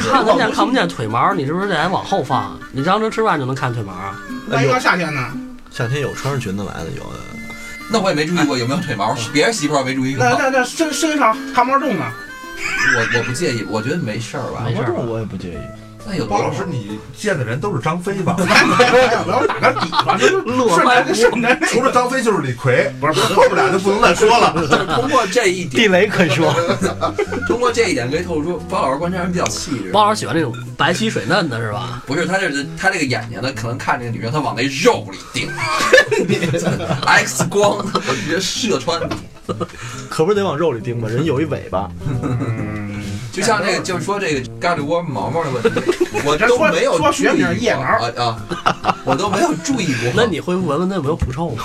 [0.00, 2.58] 看得见看不见腿毛，你是不是得往后放？
[2.72, 4.18] 你张成吃饭就能看腿毛啊？
[4.48, 5.32] 那一到夏天呢？
[5.70, 7.18] 夏天有穿着裙子来的，有的。
[7.92, 10.24] 那我也没注意过有没有腿毛，别人媳妇儿我没注意过。
[10.24, 12.04] 那那那身身上汗毛重呢？
[12.96, 14.74] 我我不介意，我觉得没事儿吧没。
[14.74, 15.58] 事儿我也不介意。
[16.06, 18.34] 那有包老师，你见的人都是张飞吧？
[18.40, 24.52] 没有没有，打个底吧， 就是乐顺坏着顺着那除了张飞就是李逵， 不是后面俩就不能再说了。
[24.54, 26.52] 就是通过这一点地，雷可以说，
[27.46, 29.90] 通过这一点可以透露出包老师观察人比较细致。
[29.92, 32.02] 包老师喜欢那种白皙水嫩的是吧？
[32.06, 35.48] 不是他这是他这个眼睛呢，可能看这个女生，他往那肉里盯
[37.06, 39.14] ，X 光直接射穿你。
[40.08, 41.08] 可不是得往肉里盯吗？
[41.08, 41.90] 人有一尾巴，
[43.40, 45.70] 就像这个，就是说这个咖喱窝毛毛的问题，
[46.24, 48.36] 我这都没有说学注意过名腋毛啊
[48.84, 50.12] 啊，我都没有注意过。
[50.14, 51.64] 那你会闻闻那有没有狐臭吗？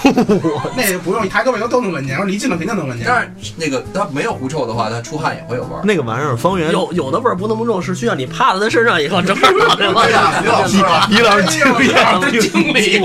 [0.76, 3.06] 那不用，你抬头尾都都能闻见，我离近了肯定能闻见。
[3.08, 5.82] 但是那个它没有狐臭的话，它出汗也会有味儿。
[5.84, 13.02] 那个玩意儿，方圆有有的味儿不那么重，是需要你趴在它身上以后，正好脑袋往哎呀，李老师啊，李老师经验这经历，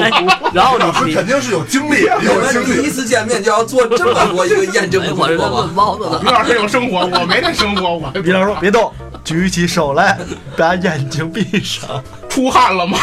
[0.52, 2.80] 然后老师你肯定是有经历，我有经历。
[2.80, 5.60] 第一次见面就要做这么多一个验证哎，的工作吗？
[5.60, 6.30] 问包子呢于。
[6.30, 8.92] 老师有生活，我没那生活，我李老师说别动，
[9.24, 10.18] 举起手来，
[10.56, 12.02] 把眼睛闭上。
[12.28, 12.98] 出汗了吗？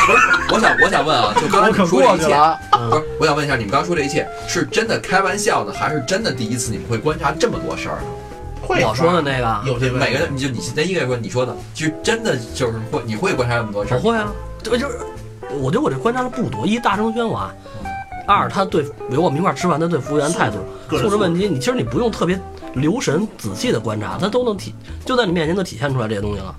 [0.54, 2.60] 我想我想问啊，就刚才你们说这一切，过去了。
[2.90, 8.08] 不是，我想问一下，你们刚说这一切是真的开玩笑呢，还是真的第一次你们会观察这么多事儿呢？
[8.62, 13.98] 会我说的那个，有这每个人，你就你那一个人说你说的，其实真的就是会，你会观察这么多事儿。
[13.98, 14.28] 我会啊，
[14.64, 14.98] 对，就是
[15.60, 17.52] 我觉得我这观察的不多，一大声喧哗，
[18.26, 20.58] 二他对，比如我们一块儿吃饭，他对服务员态度、
[20.98, 22.40] 素质问题，你其实你不用特别
[22.74, 24.74] 留神仔细的观察，他都能体
[25.06, 26.56] 就在你面前都体现出来这些东西了。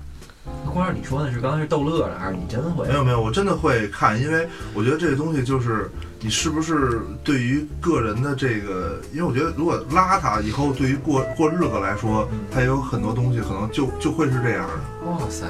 [0.71, 5.89] 光儿你说的是刚才是逗乐的，还是你真会没有没有，我真的会看，因为我觉得这个东西就是
[6.21, 15.09] 你是不是对于个人的这个，因为我觉得如果邋遢以后对于过过日子来说，它有很多东西可能就就会是这样的。
[15.09, 15.47] 哇塞，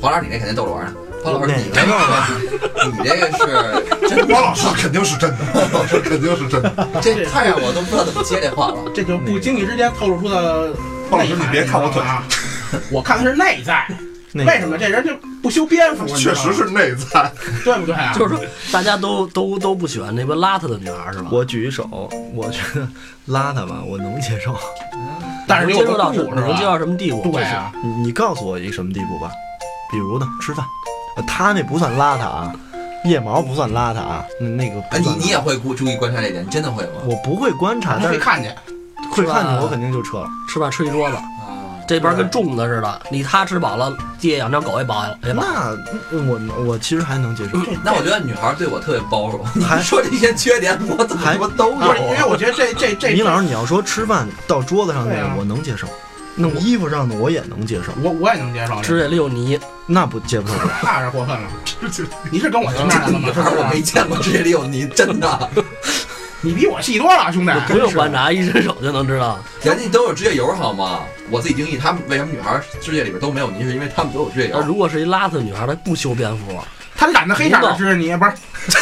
[0.00, 0.92] 黄老师，你那肯定逗着玩呢。
[1.26, 1.92] 黄老师，哪你这个，
[2.92, 6.88] 你这个是真王老师肯定是真的，王老师肯定是真的。
[7.02, 8.76] 这太让我都不知道怎么接这话了。
[8.94, 10.72] 这就不经意之间透露出的
[11.10, 12.22] 王老师，你别看我腿，啊，
[12.92, 13.86] 我看的是内在。
[14.34, 16.06] 为什么这人就不修边幅？
[16.08, 17.32] 确实是内在。
[17.64, 18.12] 对不对啊？
[18.14, 21.30] 就是说，大家都都都不喜欢那边邋遢的女孩是吧？
[21.32, 21.88] 我举一手，
[22.34, 22.86] 我觉得
[23.28, 24.54] 邋遢吧，我能接受。
[25.48, 27.32] 但是接受到能接受到什么地步？
[27.32, 29.30] 对啊，你你告诉我一个什么地步吧？
[29.90, 30.75] 比如呢，吃饭，呃
[31.22, 32.52] 他那不算邋遢啊，
[33.04, 36.92] 腋毛不算邋遢啊，那那个你你也会顾注意观察这一点，你真的会吗？
[37.04, 38.54] 我不会观察，他但是会看见，
[39.10, 40.28] 会看见我肯定就撤了。
[40.48, 41.24] 吃饭吃一桌子，啊，
[41.86, 45.42] 这边跟粽子似的，你他吃饱了，地下养条狗也饱也饱。
[45.44, 45.76] 那
[46.12, 49.40] 我我其实还能接受，那我觉得女孩对我特别包容。
[49.54, 52.28] 你还说这些缺点，我怎么还他妈都不是因为有？
[52.28, 55.32] 我觉得这 这这米老师，你要说吃饭到桌子上那对啊。
[55.34, 55.86] 个我能接受，
[56.34, 60.54] 弄衣服上的我也能接受，我我也能接受，指甲里有泥，那不接不受。
[60.82, 61.48] 那是过分了。
[62.30, 63.28] 你是跟我见面来了吗？
[63.34, 65.50] 我没见过世界里有泥，真的。
[66.42, 67.52] 你比我细多了，兄弟。
[67.66, 69.38] 不用观察，一伸手就能知道。
[69.62, 71.00] 人家都有职业油好吗？
[71.30, 74.56] 我自己定义，他们为什么女孩世界里边都没有泥，是因为他们都有职业油。
[74.56, 76.60] 要如果是一邋遢女孩，她不修边幅，
[76.96, 78.32] 他染的黑色的指甲泥不是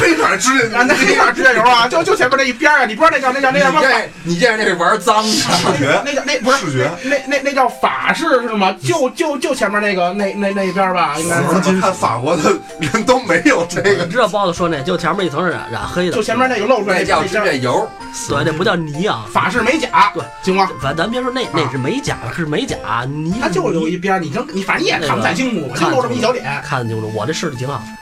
[0.00, 3.80] 黑色指甲染的黑色指甲油啊， 就就前面那一边啊，你不知道那叫那叫那叫什么？
[3.82, 5.30] 这你这样那是玩脏 的。
[5.30, 8.74] 视觉那叫那不是视觉那那那叫法式是吗？
[8.82, 11.42] 就就就前面那个那那那一边吧，应该是。
[11.42, 14.10] 么看法国的人都没有这个你？
[14.10, 17.88] 知道包子说那就前面一层是染染黑的，就前面那个露出来那叫指甲油，
[18.28, 19.24] 对，那不叫泥啊。
[19.32, 20.68] 法式美甲，对，行吗？
[20.82, 22.76] 反正咱别说那那是美甲，是美甲
[23.08, 23.34] 泥。
[23.40, 27.32] 它就留一边，你能你反正你也看不太清楚，就露这么一小点，看得清楚，我这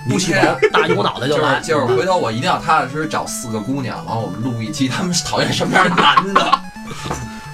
[0.09, 1.69] 不洗头，大油脑袋就来是。
[1.69, 6.61] 就是回头我一定要踏踏实实找四个姑娘，完后我们录一期他们讨厌什么样的男的。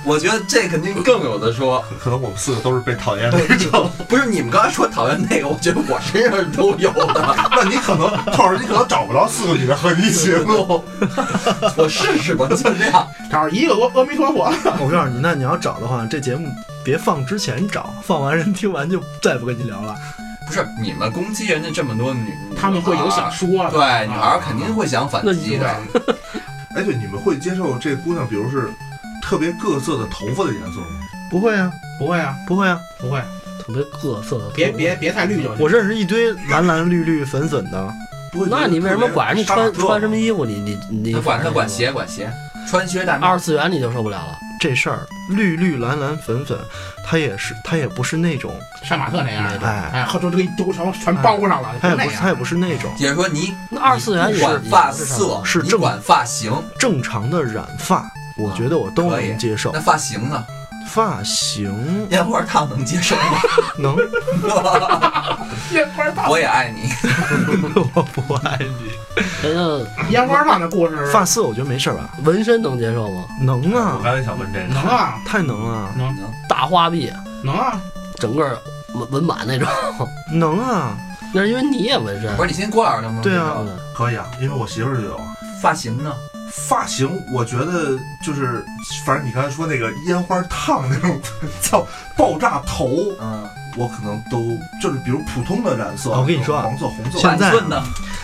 [0.04, 3.90] 我觉得这肯定更有的说，可能我们四个都是被讨厌的那种。
[4.08, 7.36] 不是你们刚才说讨厌那个，我觉得我身上都有的。
[7.50, 10.82] 那你可能，透儿，你可能找不着四个女的和你一起录。
[11.76, 13.06] 我试试吧，尽量。
[13.30, 16.48] 找一个阿阿弥陀佛，我告诉你，那你要找的话，这节目
[16.82, 19.94] 别放之前找，放完人听完就再不跟你聊了。
[20.48, 25.68] 不是你们攻击人家这么多女，他们会有想说的，对女孩肯定会想反击的。
[26.74, 28.70] 哎，对，你们会接受这姑娘，比如是
[29.20, 30.86] 特别各色的头发的颜色吗？
[31.30, 33.20] 不会啊，不会啊，不会啊，不会，
[33.60, 35.58] 特别各色的，别别别太绿就行。
[35.58, 37.92] 我认识一堆蓝蓝绿绿粉粉的，
[38.32, 40.46] 不会那你为什么管人家穿穿什么衣服？
[40.46, 40.78] 你你
[41.12, 42.32] 你管他管鞋管鞋，
[42.66, 43.38] 穿靴戴帽二。
[43.38, 44.38] 次元你就受不了了。
[44.58, 46.58] 这事儿绿绿蓝蓝粉粉，
[47.04, 48.52] 它也是它也不是那种，
[48.82, 51.98] 杀马特那样的，哎，哎，后头这个一都全全包上了，那样。
[51.98, 59.80] 它也不是它也不是那种也就是说你那二次元也你管是发色，是正你管发型，正常的染发，我觉得我都能接受那。
[59.80, 60.44] 发型呢？
[60.88, 63.22] 发型烟花烫能接受吗？
[63.78, 63.96] 能，
[65.72, 66.90] 烟花烫，我也爱你。
[67.94, 70.10] 我不爱你。
[70.10, 72.08] 烟花烫的故事，发色我觉得没事儿吧？
[72.24, 73.24] 纹身能接受吗？
[73.40, 75.88] 能啊，刚才想问这个能啊太能了，
[76.48, 77.12] 大花臂，
[77.42, 77.80] 能啊，
[78.16, 78.60] 整个
[78.94, 79.68] 纹纹满那种。
[80.32, 80.96] 能啊，
[81.34, 82.42] 那是因为你也纹身不。
[82.42, 85.24] 是你先郭老师能不能对啊接受嗯可以啊，因为我媳妇儿就有啊。
[85.60, 86.12] 发型呢？
[86.50, 88.64] 发型，我觉得就是，
[89.04, 91.20] 反正你刚才说那个烟花烫那种
[91.60, 91.86] 叫
[92.16, 97.52] 爆炸头，嗯，我可能都就是比如普通的染色，我跟你说啊黄色、红色，现在？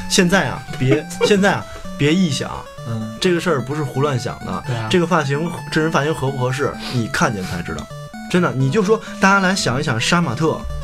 [0.09, 1.65] 现在啊，别 现在啊，
[1.99, 2.51] 别臆想，
[2.89, 4.63] 嗯，这个事儿不是胡乱想的。
[4.67, 7.87] 对啊，这个发型，这人发型合不合适，你看见才知道。
[8.31, 10.84] 真的，你就说大家来想一想杀马特，嗯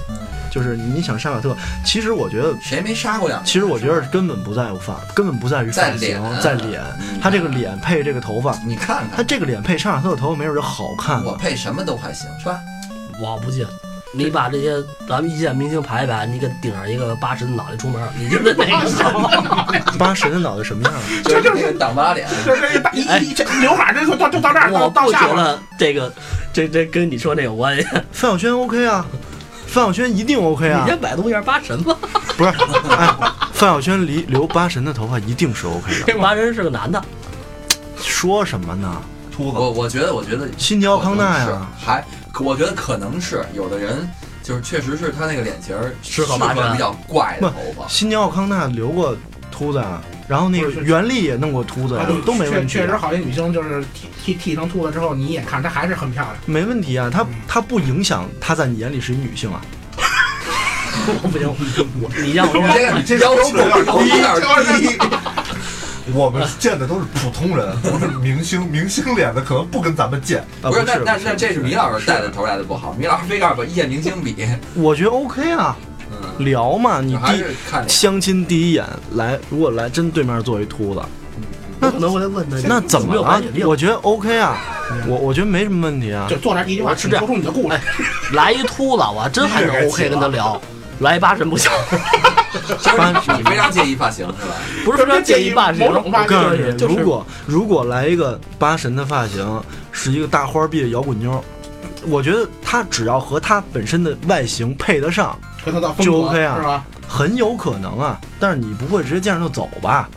[0.51, 3.41] 就是你想杀马特，其实我觉得，谁没杀过呀？
[3.45, 6.83] 其实我觉得根本不在乎发，根本不在于发在脸型，在脸。
[7.01, 11.37] 嗯他这个脸配这个头发，你看看，他这个脸配杀马特的头发，没准就好看我。
[11.37, 12.61] 配什么都还行，是吧？
[13.21, 13.67] 我不信。
[14.13, 14.75] 你把这些
[15.09, 19.31] 咱们一线明星排一排，你给顶上一个八神脑袋出门，你就是那个什么？
[19.97, 20.93] 八神的脑袋什么样？
[21.23, 26.13] 这就是那个挡巴脸，这这这大一一这刘海这就到就到这儿，到我不觉得这个
[26.53, 27.87] 这这跟你说那有关系。
[28.11, 29.07] 范晓萱 OK 啊，
[29.71, 30.91] 范晓萱一定 OK 啊你。
[30.91, 31.97] 先百度一下八神吧。
[32.37, 32.51] 不是，
[32.91, 33.15] 哎，
[33.53, 36.19] 范晓萱离留八神的头发一定是 OK 的。
[36.19, 37.03] 八神是个男的，
[37.97, 39.01] 说什么呢？
[39.31, 39.59] 秃子。
[39.59, 42.05] 我我觉得，我觉得新疆康纳呀，还
[42.41, 44.09] 我觉得可能是有的人
[44.43, 49.15] 就是确实是他那个脸型儿适合麻疹比较怪的头发，新疆奥康纳留过
[49.51, 50.01] 秃子啊，
[50.31, 56.37] 然后那个袁立也弄过秃子都没问题确确实，啊，好些女生就是剃剃剃成秃子之后，你一眼看她还是很漂亮。
[56.47, 57.11] 没问题啊。
[57.13, 59.61] 她她不影响她在你眼里是一女性啊。
[61.21, 61.49] 不行，
[62.01, 64.97] 我你让我你这个你这个要求有点低。
[66.15, 68.65] 我们见的都是普通人，不是明星。
[68.71, 70.39] 明星脸的可能不跟咱们见。
[70.63, 74.37] 啊不是，那那不那这是米老师带的头来的不好，米老师非告诉我一线明星比，
[74.75, 75.90] 我觉得 OK 啊，嗯，
[76.45, 77.45] 聊嘛，你第。
[77.89, 78.85] 相亲第一眼
[79.15, 81.03] 来，如果来真对面坐一秃子，
[81.81, 83.43] 可能我得问他，那怎么了？
[83.65, 84.59] 我觉得 OK 啊，
[85.07, 86.37] 我我觉得没什么问题啊就。
[86.39, 87.79] 坐那第一句话，我是这样说出你的故事。
[88.33, 90.61] 来一秃子，我还真还是 OK 跟他聊。
[91.01, 91.71] 来一八神不行，
[92.53, 94.55] 就是你非常介意发型是吧？
[94.85, 99.63] 不是非常介意发型我告诉你，如果如果来一个八神的发型，
[99.93, 101.43] 是一个大花臂的摇滚妞，
[102.07, 106.85] 我觉得她只要和她本身的外形配得上，和他的风格就 OK 啊是吧？
[107.09, 108.21] 很有可能啊。
[108.39, 110.09] 但是你不会直接见着就走吧？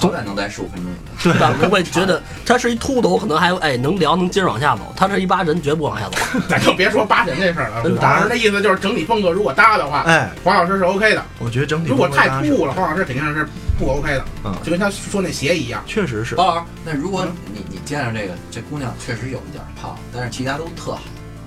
[0.00, 0.98] 好歹能待十五分钟的。
[1.22, 4.92] 对不会觉得他是一秃头，可能还哎能聊能接着往下走。
[4.96, 6.18] 他是一八人，绝不往下走。
[6.50, 11.24] 咱就别说八神这事儿了，真的黄老师的意思就是整体风格如果搭的话，哎，黄老师是 OK 的。
[11.38, 13.46] 我觉得整体如果太突兀了，黄老师肯定是
[13.78, 14.24] 不 OK 的。
[14.44, 15.80] 嗯就跟他说那鞋一样。
[15.86, 16.34] 确实是。
[16.34, 21.02] 包老师，那如果你你见着这个这姑娘确实有一点胖，但是其他都特好，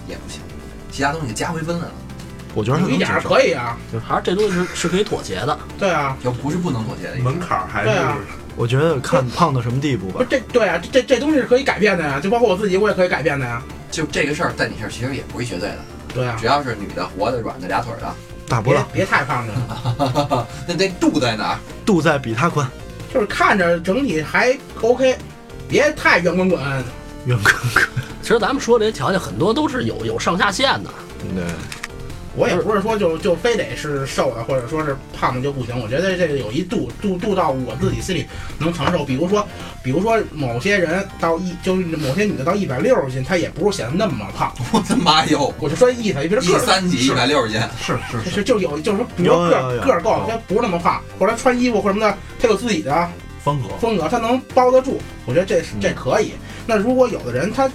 [0.07, 0.39] 也不行，
[0.89, 1.91] 其他东西加回分来了，
[2.58, 3.08] 我觉得他有一点。
[3.22, 5.58] 可以啊，就还是这东西是是可以妥协的。
[5.78, 7.24] 对啊，就不是不能妥协的。
[7.24, 8.18] 门槛儿还是啊
[8.55, 10.28] 我觉得看胖到什么地步吧不是。
[10.28, 13.62] 这对啊，这这这东西是可以改变的呀，就包括我自己，我也可以改变的呀。
[13.91, 15.78] 就这个事儿，在你这儿其实也不是绝对的，
[16.14, 18.14] 对啊，只要是女的、活的、软的、俩腿儿的，
[18.45, 21.60] 别大波浪别太胖去了， 那这度在哪儿？
[21.86, 22.68] 肚在比他宽，
[23.14, 25.16] 就是看着整体还 OK，
[25.70, 26.60] 别太圆滚滚。
[27.26, 27.84] 圆滚滚。
[28.22, 30.89] 其实咱们说这些条件很多都是有有上下限的。
[31.36, 31.43] 对，
[32.38, 35.77] 我也不是说就就非得是瘦的，或者说是胖的就不行。
[35.81, 38.23] 我觉得这个有一度度度到我自己心里
[38.59, 39.03] 能承受。
[39.03, 39.45] 比如说，
[39.83, 44.53] 比如说某些人到一就是某些女的到一百六十斤，她也不是显得那么胖。
[44.71, 45.51] 我的妈哟！
[45.59, 53.09] 我就说意思，比如一个儿三几一百六十斤，是是就是是就有就是说，比如说个个儿够，她不是那么胖，或者穿衣服或什么的，她有自己的
[53.43, 53.69] 风格。
[53.79, 55.01] 风格，她能包得住。
[55.25, 56.33] 我觉得这这可以。
[56.67, 57.67] 那如果有的人他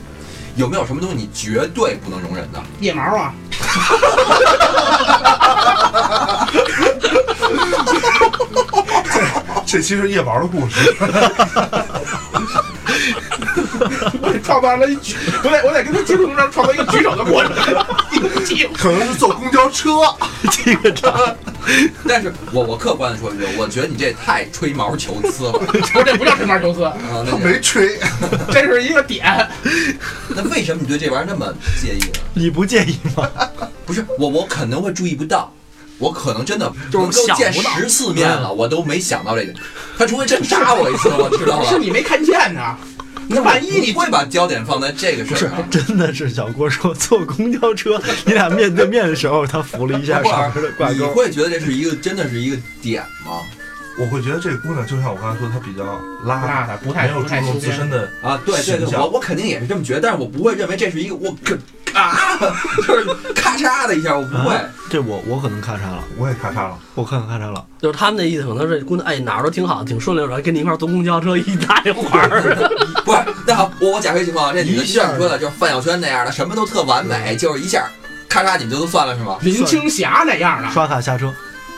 [0.56, 2.62] 有没有什么东西你绝对不能容忍的？
[2.80, 3.34] 腋毛啊，
[9.66, 10.94] 这其实腋毛的故事，
[14.42, 17.52] 创造了一举，我得我得跟他接触中创造一个举手的过程，
[18.12, 18.18] 一
[18.62, 19.90] 个可能是坐公交车。
[20.50, 21.12] 这个渣。
[22.08, 25.52] 但是我我客观的说一句，我觉得你这太吹毛求疵了
[25.94, 26.94] 我这不叫吹毛求疵，啊！
[27.30, 28.00] 他没吹，
[28.50, 29.24] 这是一个点。
[30.28, 32.18] 那为什么你对这玩意儿那么介意呢？
[32.34, 33.28] 你不介意吗？
[33.86, 35.52] 不是我，我可能会注意不到，
[35.98, 39.52] 我可能真的就是能够见十次面了，我都没想到这个。
[39.96, 41.68] 他除非真扎我一次，我知道了。
[41.70, 42.76] 是你没看见呢。
[43.34, 45.70] 那万一你你会把焦点放在这个事儿上？
[45.70, 51.00] 真的是小郭说坐公交车，你俩面对面的时候，他扶了一下不上面的挂你。
[51.00, 53.40] 会觉得这是一个真的是一个点吗？
[53.98, 55.84] 我会觉得这个姑娘就像我刚才说，她比较
[56.24, 61.58] 邋邋遢不太没有注重自身的啊，对对对，形象我我肯定也是这么觉得，但是我不会认为这是一个我可
[61.92, 62.16] 啊，
[62.88, 63.04] 就是
[63.34, 64.54] 咔嚓的一下，我不会。
[64.54, 67.64] 啊这我我可能咔嚓了，我也咔嚓了，我看咔嚓了。
[67.80, 72.28] 就是他们那意思，可能是姑娘哎哪儿都挺好，挺顺溜的，跟你一块儿坐公交车一大一会儿。
[73.02, 77.86] 不是，那好，我我假设情况，这女的像你说的，就是范晓萱那样的，什么都特完美，就是一下
[78.28, 79.38] 咔嚓，你们就都算了是吗？
[79.40, 81.32] 林青霞那样的，刷卡下车，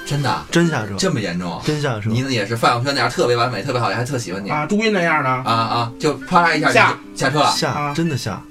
[0.04, 1.62] 真的真下车，这么严重啊？
[1.64, 2.10] 真下车。
[2.10, 5.92] 你呢也是范晓萱那样特别完美，特别好，还特喜欢你啊啊，朱茵那样的，啊啊！
[6.00, 8.42] 就啪嚓一下你下就下车了，下啊真的下，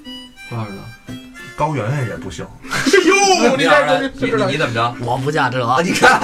[0.48, 0.76] 多少呢？
[1.56, 2.44] 高圆圆也不行。
[2.70, 4.94] 哎呦， 你你你你怎么着？
[5.00, 6.20] 我不驾车啊，，你看，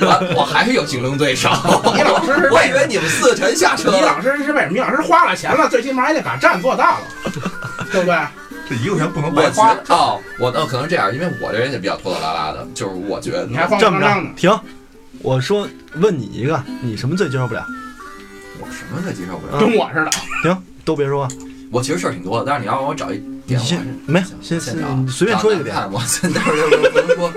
[0.00, 1.48] 我我还是有竞争对手。
[1.94, 4.00] 你老师是我以为你们四个全下车你。
[4.00, 4.72] 老师是为什么？
[4.72, 7.04] 你老师花了钱了，最起码也得把站做大了，
[7.92, 8.16] 对不对？
[8.68, 9.74] 这一个钱不能白花。
[9.74, 14.60] 得哦，我哦可能这样，因为我这人也比较拖拖拉拉的，就是我觉得你还慌这么着慌张张的，停。
[15.22, 17.64] 我说问你一个，你什么最接受不了？
[18.60, 19.58] 我什么最接受不了。
[19.58, 20.10] 跟我似的。
[20.42, 21.26] 行，都别说。
[21.70, 27.32] 我其实事儿挺多的，但是你要让我找一点，我还你先是没先先先找你随便说一个点我现在我不能说，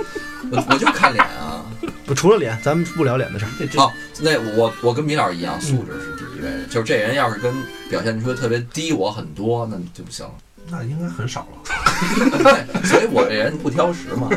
[0.52, 1.66] 我我就看脸啊。
[2.06, 3.52] 不除了脸，咱们不聊脸的事儿。
[3.58, 3.90] 这这哦，
[4.20, 7.54] 那我我跟米老师一样，素质是第一位的，就是这人要是跟
[7.90, 10.32] 表现出特别低我很多，那就不行了。
[10.70, 11.58] 那应该很少了。
[12.44, 14.30] 对，所以我这人不挑食嘛，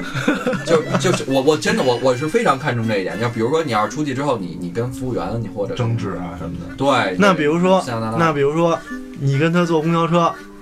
[0.64, 3.18] 就就是我我真的我我是非常看重这一点。
[3.20, 8.78] 就比如说你要是出去之后，你你跟服务员你或者争执啊什么的，对，那比如说那那比如说，
[9.20, 10.53] 你跟他坐公交车，嗯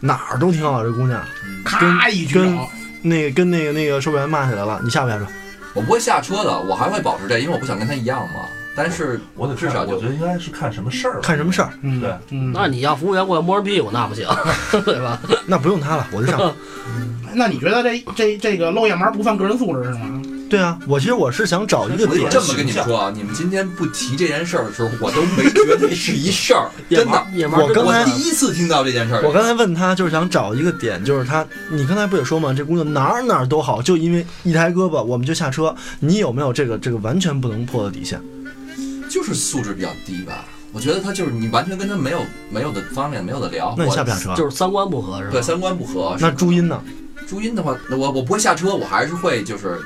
[0.00, 1.20] 哪儿都挺好，这姑娘，
[1.64, 2.68] 咔一举跟手，
[3.02, 5.26] 那个跟那个那个售票员骂起来了，你下不下车？
[5.74, 8.46] 我不会下车的，我还会保持这，因为我不想跟他一样嘛。
[8.74, 11.20] 但是我得至少就我觉得应该是看什么事儿。
[11.20, 11.70] 看什么事儿？
[11.82, 14.24] 嗯对，嗯，那你要服务员过来摸人屁股，那不行，
[14.84, 15.20] 对吧？
[15.46, 16.54] 那不用他了，我就上。
[17.34, 20.17] 那你觉得这这这个露腋毛不算个人素质是吗？
[20.48, 27.26] 对啊，我其实我是想找一个点我这么跟你们说啊，你们今天不提这件事儿的时候，我都没觉得是一事儿， 真的。
[27.52, 32.54] 我刚才第一次听到这件事儿，我刚才问他，就是想找一个点，就是他，你刚才不也说吗？
[32.54, 35.74] 这姑娘哪儿哪儿都好，就因为一抬胳膊我们就下车。
[36.00, 38.20] 你有没有这个这个完全不能破的底线？
[39.10, 40.46] 就是素质比较低吧。
[40.72, 42.20] 我觉得他就是你完全跟他没有
[42.50, 43.74] 没有的方面没有的聊。
[43.76, 44.34] 那你下不下车？
[44.34, 45.32] 就是三观不合是吧？
[45.32, 46.16] 对三观不合。
[46.20, 46.80] 那朱茵呢？
[47.26, 49.78] 朱茵的话，那我我不会下车，我还是会就是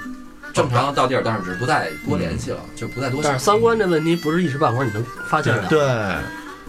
[0.53, 3.45] 正常到地儿，但是只是不再多联系了，就不再多但是。
[3.45, 5.67] 三观这问题不是一时半会儿你能发现的。
[5.69, 5.81] 对，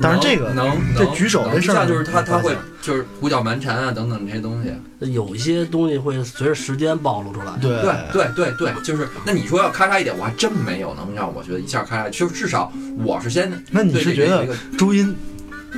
[0.02, 4.74] 但是这个能能这举手能这事儿就是他他会就是胡搅蛮缠啊等等这些东西。
[5.12, 7.52] 有一些东西会随着时间暴露出来。
[7.62, 12.72] 对对对对对，就是那你说要咔嚓一点，我还真没有能让我觉得一下咔嚓，就至少
[13.04, 15.14] 我是先那你对是觉得朱茵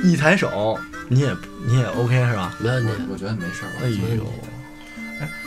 [0.04, 0.78] 一抬手，
[1.08, 1.36] 你也
[1.66, 2.54] 你也 OK 是吧？
[2.60, 2.92] 没问题。
[3.08, 3.70] 我我觉得没事儿。
[3.82, 4.24] 哎呦，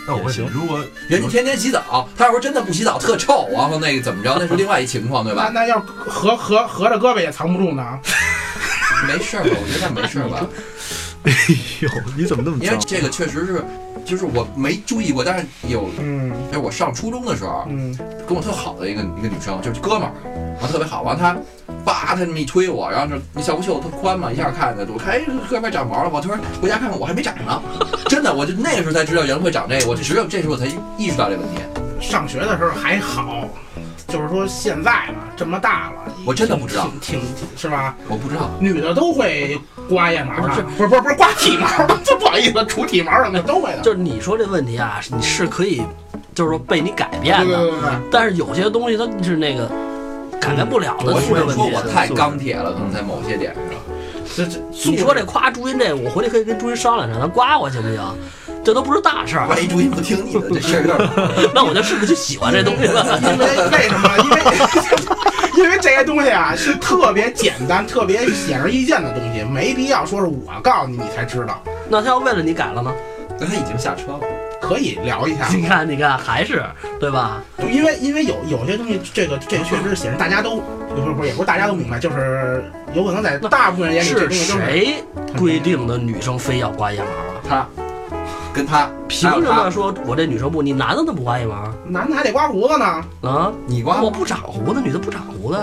[0.10, 5.51] 那我问你也，行如果人家天天洗澡，他要说真的不洗澡特臭，然后那个怎么着，那是另外一情况，对吧？
[5.53, 7.99] 那那要合合合着胳膊也藏不住呢。
[9.07, 9.49] 没事儿吧？
[9.51, 10.45] 我觉得没事儿吧，
[11.24, 11.32] 哎
[11.82, 12.66] 呦，你怎么那么脏？
[12.66, 13.64] 因为这个确实是，
[14.03, 17.95] 就是我没注意过，但是有，嗯就是我上初中的时候，嗯，
[18.28, 20.12] 跟我特好的一个一个女生，就是哥们儿，
[20.62, 21.38] 完特别好，完她
[21.89, 27.61] 叭，他这么一推我，然后就那校服袖子特宽嘛，一下看着我看哎，这哥们儿长毛了，我突然回家看看我还没长呢，
[28.05, 30.67] 真的，我就那个时候才知道原来会长这个，我只有这时候才
[30.97, 31.61] 意识到这个问题，
[31.99, 33.43] 上学的时候还好，
[34.07, 36.91] 就是说现在了，这么大了，我真的不知道。
[37.01, 37.95] 挺挺挺是吧？
[38.07, 38.51] 我不知道。
[38.59, 39.59] 女的都会
[39.89, 40.87] 刮腋毛不是的，不是。
[40.89, 43.81] 不是不是刮体毛的，这不好意思，除体毛什么的都会的。
[43.81, 45.81] 就是你说这问题啊，你是可以，
[46.35, 49.69] 就是说被你改变的，对对对对，但是有些东西它是那个
[50.50, 51.62] 改变不了的我只素质问题。
[51.62, 53.64] 能说我太钢铁了，可能在某些点上。
[54.36, 58.00] 这这你说这夸朱茵这，我回去可以跟朱茵商量商量，他刮我行不行？
[58.64, 63.18] 这都不是大事儿，万一朱茵不听你的，这事儿 那我就是不是就喜欢这东西了？
[63.24, 64.18] 因为为什么？
[64.18, 64.30] 因
[65.64, 71.62] 为因为这些东西啊是特别简单、特别显而易见的东西，没必要说是我告诉你你才知道。
[71.89, 72.93] 那他要为了你改了吗？
[73.39, 74.20] 那他已经下车了。
[74.62, 76.64] 可以聊一下，你看，你看，还是
[76.99, 77.41] 对吧？
[77.72, 80.62] 因为因为有有些东西，这个这个确实是显示大家都
[80.95, 85.03] 不是不是也不是大家都明白，就是有可能在大部分人眼里，这是东西都是谁
[85.38, 87.41] 规定的女生非要刮腋毛啊？
[87.47, 87.68] 他
[88.53, 90.62] 跟他凭什么说我这女生不？
[90.62, 92.86] 你男的都不刮腋毛男的还得刮胡子呢，
[93.22, 93.51] 啊？
[93.66, 95.60] 你刮我不长胡子，女的不长胡子，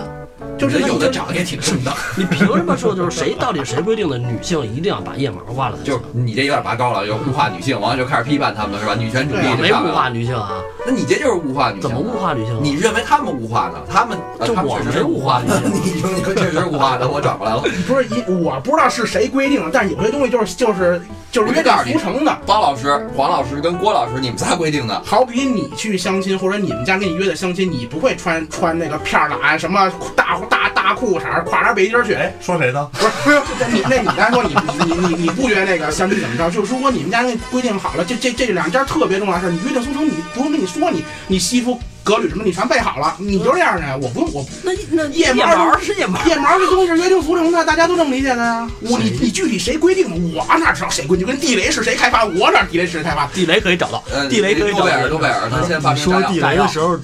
[0.59, 6.01] 就是有的长得也挺顺的，你凭什么说就是谁到底谁规定的女性一定要把腋毛刮了就是？
[6.13, 8.95] 你这有点拔高了，又物化女性，完了就开始批判她们了，是吧？
[8.95, 10.09] 女权主义没物化。
[10.11, 10.61] 女性啊？
[10.87, 11.83] 那你这就是物化女性。
[11.83, 12.19] 怎么物？
[12.19, 12.61] 化女性啊？
[12.63, 13.75] 你认为他们物化呢？
[13.91, 17.63] 他们呃就我他们是没物化女性 你说你说确实物化的，我转过来了。
[17.87, 21.01] 不是一我不知道是谁规定的，但是有些东西就是就是
[21.33, 22.39] 就是约定俗成的。
[22.47, 25.03] 包老师、黄老师跟郭老师，你们仨规定的。
[25.05, 32.15] 好比你去相亲，或者你们家给你约的相亲，你不会穿穿那个片儿喇什么大大大裤衩儿、挎着背心儿去。
[32.15, 32.89] 哎，说谁呢？
[32.93, 36.51] 不是不是，你那你刚才说你你你你你不约那个相亲怎么着？
[36.51, 48.69] 就是如果你们家那规定好了，这这这两件特别重要的事儿，你约定俗成，你不用跟你说，你你西服革履什么你全备好了，你就这样的，我不用我那那腋毛毛是腋毛，腋毛这东西是约定俗成的，大家都这么理解的呀。
[48.81, 51.27] 我你你具体谁规定的，我哪知道谁规定？
[51.27, 53.27] 就跟地雷是谁开发，我哪地雷是谁开发？
[53.29, 55.09] 地雷可以找到，呃，地雷可以找诺贝尔，到。
[55.09, 56.23] 诺贝尔，他现在发你说。
[56.23, 56.97] 地雷的时候，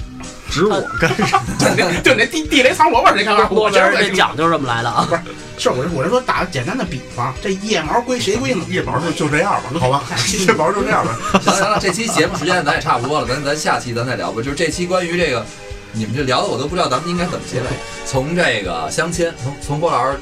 [0.53, 2.01] 指我干什么？
[2.05, 3.49] 就那地地雷藏萝卜谁开发？
[3.49, 5.09] 我今儿在奖就是这么来的啊！
[5.09, 5.17] 不
[5.59, 8.67] 是我是我是说打个简单的比方，这腋毛归谁规定的？
[8.69, 11.17] 腋毛就就这样吧，好吧， 腋毛就这样吧。
[11.41, 14.43] 行了行了，这期节目时间咱也差不多了，咱咱下期咱再聊吧。
[14.43, 15.45] 就是这期关于这个，
[15.93, 17.67] 你们这聊的我都不知道咱们应该怎么结尾。
[18.05, 20.19] 从这个相亲，从从郭老师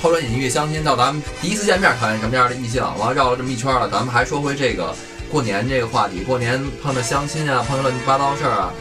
[0.00, 4.94] 抛砖引玉相亲到咱们第一次见面讨厌什么样的异性，完了绕了这么一圈了，咱们还说回这个
[5.30, 6.20] 过年这个话题。
[6.20, 8.72] 过年碰到相亲啊，碰到乱七八糟事儿啊，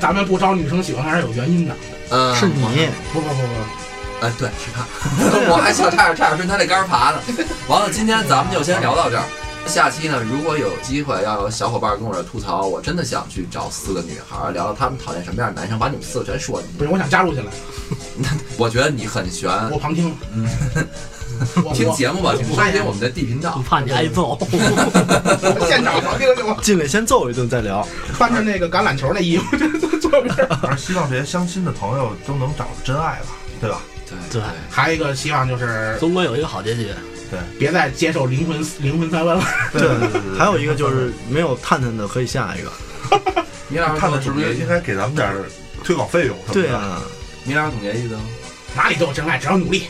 [0.00, 1.74] 咱们不招女生喜欢还是有原因的。
[2.10, 4.84] 嗯，是你，不不不不，哎，对，是他，
[5.48, 7.20] 我还想差点差点顺他那杆儿爬呢。
[7.68, 9.22] 完了，今天咱们就先聊到这儿。
[9.66, 16.78] 下期呢，如果有机会，要有小伙伴跟我这吐槽，我真的想去找四个女孩儿聊聊她们讨厌什么样的男生，把你们四个全说进去。
[16.78, 17.50] 不是，我想加入进来，
[18.56, 20.16] 我觉得你很悬，我旁听。
[20.34, 20.82] 嗯，我
[21.74, 23.62] 听节目吧，请收哎听我们的 D 频道我。
[23.62, 24.38] 怕你挨揍。
[25.66, 26.56] 现场旁听行吗？
[26.62, 27.86] 进来先揍一顿再聊。
[28.16, 29.56] 穿着那个橄榄球那衣服，
[29.98, 30.46] 坐边儿。
[30.60, 33.26] 反正希望这些相亲的朋友都能找到真爱吧，
[33.60, 33.80] 对吧？
[34.08, 36.88] 对对还有一个希望就是总归有一个好结局。
[37.30, 39.44] 对别再接受灵魂灵魂三问了。
[39.72, 40.38] 对对对对。
[40.38, 42.72] 还有一个就是没有探探的可以下一个。
[43.68, 45.44] 米老师看看是不是应该给咱们点儿
[45.84, 46.54] 推广费用什么的？
[46.54, 47.00] 对啊，
[47.44, 48.20] 米老师总结意思吗？
[48.74, 49.84] 哪里都有真爱，只要努力？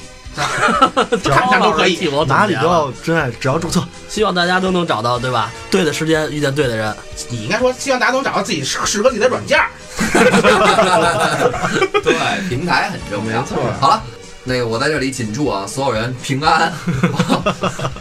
[1.22, 3.82] 只 看看都可以替我总哪里都真爱，只要注册。
[4.08, 5.50] 希望大家都能找到对吧？
[5.70, 6.94] 对的时间遇见对的人。
[7.28, 9.68] 你应该说，希望大家都找到自己适适合自己的软件儿。
[12.02, 12.14] 对，
[12.48, 13.40] 平台很重要。
[13.40, 14.02] 没错好了。
[14.42, 16.72] 那个，我在这里谨祝啊，所有人平安，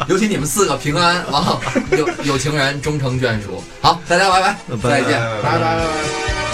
[0.07, 1.59] 尤其你们四个平安，完后
[1.91, 3.61] 有有情人终成眷属。
[3.81, 5.19] 好，大家拜拜，拜拜再见。
[5.43, 6.48] 拜拜拜拜。